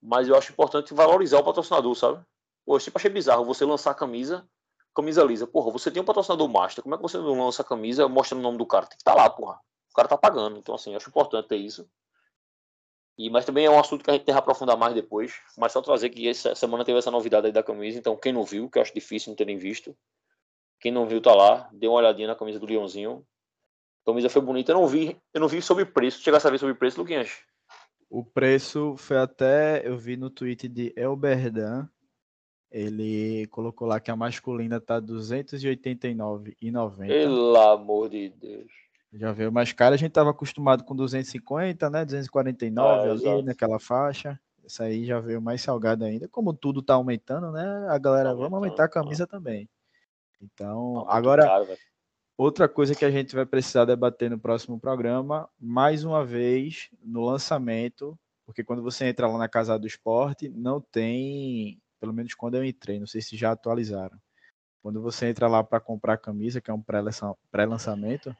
[0.00, 2.24] Mas eu acho importante valorizar o patrocinador, sabe?
[2.64, 4.48] Pô, eu sempre achei bizarro você lançar a camisa,
[4.94, 5.46] camisa lisa.
[5.46, 8.40] Porra, você tem um patrocinador master, como é que você não lança a camisa mostrando
[8.40, 8.86] o nome do cara?
[8.86, 9.58] Tem que estar tá lá, porra.
[9.90, 10.58] O cara tá pagando.
[10.58, 11.88] Então, assim, eu acho importante ter isso.
[13.16, 15.40] E, mas também é um assunto que a gente tem que aprofundar mais depois.
[15.56, 17.98] Mas só trazer que essa semana teve essa novidade aí da camisa.
[17.98, 19.96] Então, quem não viu, que eu acho difícil não terem visto.
[20.84, 21.66] Quem não viu, tá lá.
[21.72, 23.24] Dê uma olhadinha na camisa do Leãozinho.
[24.02, 24.70] A camisa foi bonita.
[24.70, 26.20] Eu não vi, eu não vi sobre preço.
[26.20, 27.38] Chega a saber sobre preço, Luquinhas?
[28.10, 29.80] O preço foi até.
[29.82, 31.88] Eu vi no tweet de Elberdan.
[32.70, 37.06] Ele colocou lá que a masculina tá R$ 289,90.
[37.06, 38.70] Pelo amor de Deus.
[39.10, 42.04] Já veio mais caro, a gente estava acostumado com 250, né?
[42.04, 43.42] 249 é, ali exato.
[43.42, 44.38] naquela faixa.
[44.62, 46.28] Essa aí já veio mais salgada ainda.
[46.28, 47.86] Como tudo está aumentando, né?
[47.88, 49.66] A galera, tá vamos aumentar a camisa também.
[50.44, 51.68] Então, tá agora, caro,
[52.36, 57.24] outra coisa que a gente vai precisar debater no próximo programa, mais uma vez, no
[57.24, 62.56] lançamento, porque quando você entra lá na Casa do Esporte, não tem, pelo menos quando
[62.56, 64.18] eu entrei, não sei se já atualizaram.
[64.82, 66.84] Quando você entra lá para comprar a camisa, que é um
[67.50, 68.36] pré-lançamento,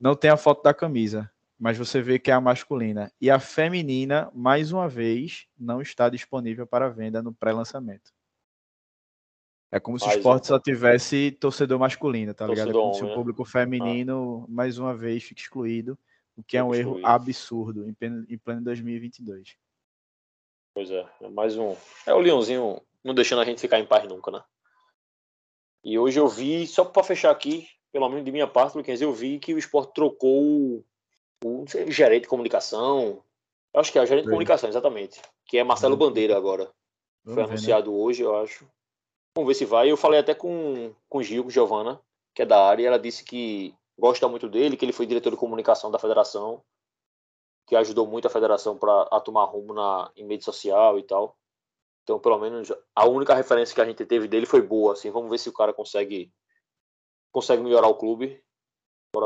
[0.00, 1.28] não tem a foto da camisa,
[1.58, 3.10] mas você vê que é a masculina.
[3.20, 8.12] E a feminina, mais uma vez, não está disponível para venda no pré-lançamento.
[9.72, 10.46] É como se mais o esporte um...
[10.48, 12.68] só tivesse torcedor masculino, tá ligado?
[12.70, 13.14] É como se o né?
[13.14, 14.52] público feminino, ah.
[14.52, 15.98] mais uma vez, fique excluído,
[16.36, 19.56] o que é um erro absurdo em pleno, em pleno 2022.
[20.74, 21.74] Pois é, é mais um.
[22.06, 24.44] É o Leãozinho não deixando a gente ficar em paz nunca, né?
[25.82, 29.12] E hoje eu vi, só para fechar aqui, pelo menos de minha parte, Luquinhas, eu
[29.12, 30.84] vi que o esporte trocou
[31.44, 33.22] o, sei, gerente de comunicação.
[33.72, 35.20] Eu acho que é o gerente de comunicação, exatamente.
[35.46, 36.70] Que é Marcelo Bandeira agora.
[37.24, 37.48] Vamos Foi ver, né?
[37.48, 37.96] anunciado né?
[37.96, 38.66] hoje, eu acho.
[39.36, 39.90] Vamos ver se vai.
[39.90, 42.00] Eu falei até com, com o Gil, com Giovana,
[42.34, 45.30] que é da área, e ela disse que gosta muito dele, que ele foi diretor
[45.30, 46.62] de comunicação da federação,
[47.66, 51.36] que ajudou muito a federação para a tomar rumo na, em mídia social e tal.
[52.02, 54.92] Então, pelo menos, a única referência que a gente teve dele foi boa.
[54.92, 56.32] Assim, vamos ver se o cara consegue,
[57.30, 58.42] consegue melhorar o clube.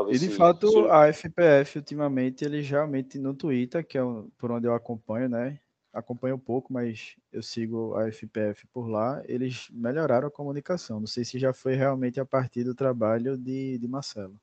[0.09, 0.77] e de se, fato, se...
[0.89, 4.01] a FPF, ultimamente, ele realmente no Twitter, que é
[4.37, 5.59] por onde eu acompanho, né?
[5.97, 9.19] Acompanho um pouco, mas eu sigo a FPF por lá.
[9.25, 10.99] Eles melhoraram a comunicação.
[10.99, 14.39] Não sei se já foi realmente a partir do trabalho de, de Marcelo.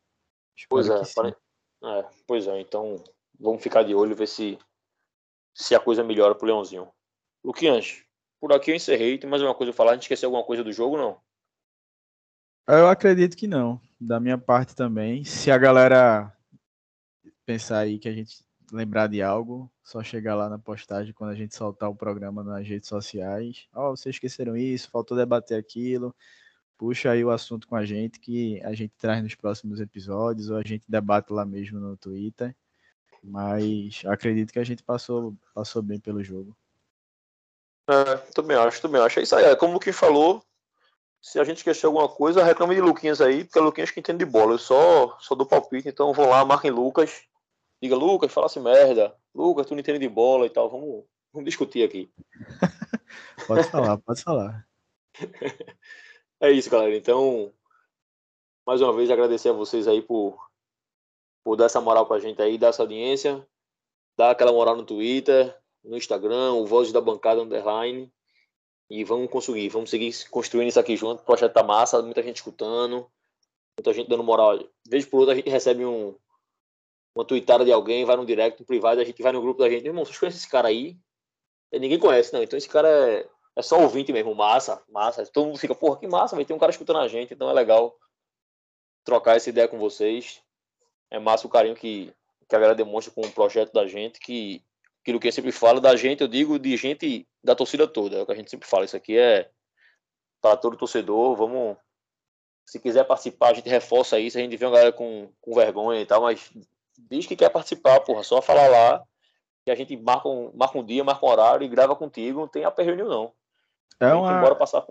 [0.68, 1.36] Pois é, pare...
[1.84, 2.60] é, pois é.
[2.60, 2.96] Então,
[3.38, 4.58] vamos ficar de olho ver se,
[5.54, 6.88] se a coisa melhora pro Leãozinho.
[7.44, 8.02] Luquinhas,
[8.40, 9.16] por aqui eu encerrei.
[9.16, 9.92] Tem mais alguma coisa a falar?
[9.92, 11.20] A gente esqueceu alguma coisa do jogo, não?
[12.66, 13.80] Eu acredito que não.
[14.00, 15.24] Da minha parte também.
[15.24, 16.36] Se a galera
[17.46, 21.34] pensar aí que a gente lembrar de algo, só chegar lá na postagem quando a
[21.34, 23.66] gente soltar o programa nas redes sociais.
[23.74, 26.14] Ó, oh, vocês esqueceram isso, faltou debater aquilo.
[26.76, 30.56] Puxa aí o assunto com a gente que a gente traz nos próximos episódios ou
[30.56, 32.54] a gente debate lá mesmo no Twitter.
[33.22, 36.54] Mas acredito que a gente passou, passou bem pelo jogo.
[37.88, 39.20] É, também acho, também acho.
[39.20, 40.42] É isso aí, é como o Luquinhas falou.
[41.20, 44.18] Se a gente esquecer alguma coisa, reclame de Luquinhas aí, porque é Luquinhas que entende
[44.18, 44.52] de bola.
[44.52, 47.22] Eu só, só dou palpite, então vou lá, marquem Lucas.
[47.84, 49.14] Diga, Lucas, fala assim merda.
[49.34, 50.70] Lucas, tu não entende de bola e tal.
[50.70, 52.10] Vamos, vamos discutir aqui.
[53.46, 54.66] pode falar, pode falar.
[56.40, 56.96] é isso, galera.
[56.96, 57.52] Então,
[58.66, 60.34] mais uma vez agradecer a vocês aí por,
[61.44, 63.46] por dar essa moral pra gente aí, dar essa audiência,
[64.16, 65.54] dar aquela moral no Twitter,
[65.84, 68.10] no Instagram, o Voz da Bancada Underline.
[68.88, 71.20] E vamos conseguir, vamos seguir construindo isso aqui junto.
[71.20, 73.06] O projeto tá massa, muita gente escutando,
[73.78, 74.58] muita gente dando moral.
[74.88, 76.16] Vez por outra a gente recebe um,
[77.14, 79.70] uma tweetada de alguém, vai no direct, no privado, a gente vai no grupo da
[79.70, 79.86] gente.
[79.86, 80.98] Irmão, vocês conhecem esse cara aí?
[81.72, 82.42] E ninguém conhece, não.
[82.42, 85.24] Então esse cara é, é só ouvinte mesmo, massa, massa.
[85.26, 87.52] Todo mundo fica, porra, que massa, mas tem um cara escutando a gente, então é
[87.52, 87.96] legal
[89.04, 90.42] trocar essa ideia com vocês.
[91.10, 92.12] É massa o carinho que,
[92.48, 94.64] que a galera demonstra com o projeto da gente, que
[95.02, 98.22] aquilo que eu sempre falo da gente, eu digo de gente da torcida toda, é
[98.22, 98.84] o que a gente sempre fala.
[98.84, 99.50] Isso aqui é
[100.40, 101.36] para todo torcedor.
[101.36, 101.76] Vamos,
[102.66, 104.38] se quiser participar, a gente reforça isso.
[104.38, 106.50] A gente vê uma galera com, com vergonha e tal, mas
[106.98, 109.02] diz que quer participar, porra, só falar lá
[109.64, 112.40] que a gente marca um, marca um dia, marca um horário e grava contigo.
[112.40, 113.32] Não tem aperreio não.
[113.98, 114.40] É uma...
[114.40, 114.84] Bora passar.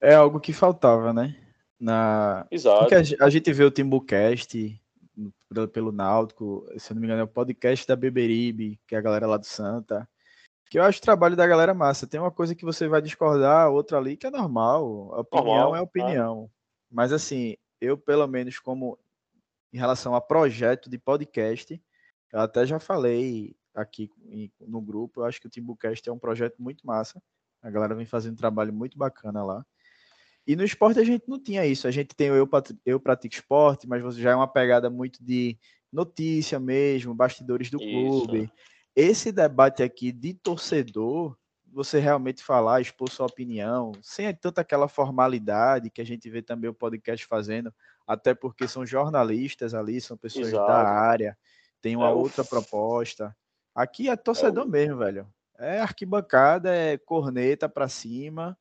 [0.00, 1.36] É algo que faltava, né?
[1.78, 2.46] Na...
[2.50, 2.80] Exato.
[2.80, 4.80] Porque a gente vê o Timbucast
[5.72, 9.02] pelo Náutico, se eu não me engano, é o podcast da Beberibe, que é a
[9.02, 10.08] galera lá do Santa.
[10.68, 12.06] Que eu acho o trabalho da galera massa.
[12.06, 15.14] Tem uma coisa que você vai discordar, outra ali que é normal.
[15.14, 16.50] A opinião normal, é opinião.
[16.90, 18.98] Mas assim, eu pelo menos como
[19.74, 21.82] em relação a projeto de podcast,
[22.32, 24.08] eu até já falei aqui
[24.60, 27.20] no grupo, eu acho que o Timbucast é um projeto muito massa.
[27.60, 29.66] A galera vem fazendo um trabalho muito bacana lá.
[30.46, 31.88] E no esporte a gente não tinha isso.
[31.88, 32.48] A gente tem o Eu,
[32.86, 35.58] eu Pratico Esporte, mas você já é uma pegada muito de
[35.92, 37.88] notícia mesmo, bastidores do isso.
[37.88, 38.52] clube.
[38.94, 41.36] Esse debate aqui de torcedor,
[41.72, 46.70] você realmente falar, expor sua opinião, sem tanta aquela formalidade que a gente vê também
[46.70, 47.74] o podcast fazendo,
[48.06, 50.66] até porque são jornalistas ali, são pessoas Exato.
[50.66, 51.38] da área,
[51.80, 52.46] tem uma é outra o...
[52.46, 53.36] proposta.
[53.74, 54.70] Aqui é torcedor é o...
[54.70, 55.26] mesmo, velho.
[55.58, 58.58] É arquibancada, é corneta para cima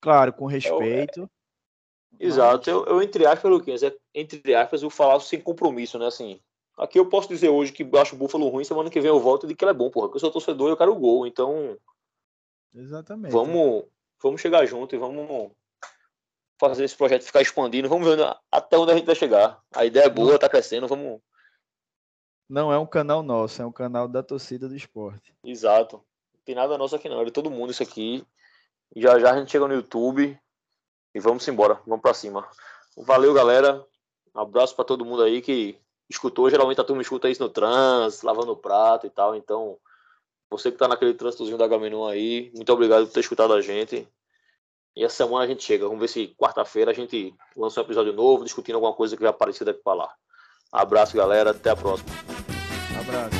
[0.00, 1.30] Claro, com respeito.
[2.18, 2.70] É, exato.
[2.70, 6.06] Eu, eu, entre aspas, Luquinhas, é, entre aspas, eu falar sem compromisso, né?
[6.06, 6.40] Assim,
[6.78, 9.46] aqui eu posso dizer hoje que acho o Búfalo ruim, semana que vem eu volto
[9.46, 10.06] de que ele é bom, porra.
[10.06, 11.26] Porque eu sou torcedor e eu quero o gol.
[11.26, 11.76] Então.
[12.74, 13.32] Exatamente.
[13.32, 13.84] Vamos,
[14.22, 15.52] vamos chegar junto e vamos
[16.60, 17.88] fazer esse projeto ficar expandindo.
[17.88, 18.18] Vamos ver
[18.52, 19.58] até onde a gente vai chegar.
[19.74, 21.20] A ideia é boa, tá crescendo, vamos.
[22.48, 25.34] Não é um canal nosso, é um canal da torcida do esporte.
[25.42, 25.96] Exato.
[25.96, 28.24] Não tem nada nosso aqui não, é de todo mundo isso aqui.
[28.94, 30.38] Já já a gente chega no YouTube
[31.14, 32.46] e vamos embora, vamos para cima.
[32.96, 33.84] Valeu, galera.
[34.34, 36.50] Um abraço para todo mundo aí que escutou.
[36.50, 39.34] Geralmente a turma escuta isso no trans, lavando o prato e tal.
[39.34, 39.78] Então,
[40.50, 44.06] você que tá naquele trânsitozinho da Gamenon aí, muito obrigado por ter escutado a gente.
[44.96, 45.84] E essa semana a gente chega.
[45.86, 49.30] Vamos ver se quarta-feira a gente lança um episódio novo, discutindo alguma coisa que vai
[49.30, 50.14] aparecer daqui para lá.
[50.72, 51.50] Abraço, galera.
[51.50, 52.10] Até a próxima.
[53.00, 53.39] Abraço.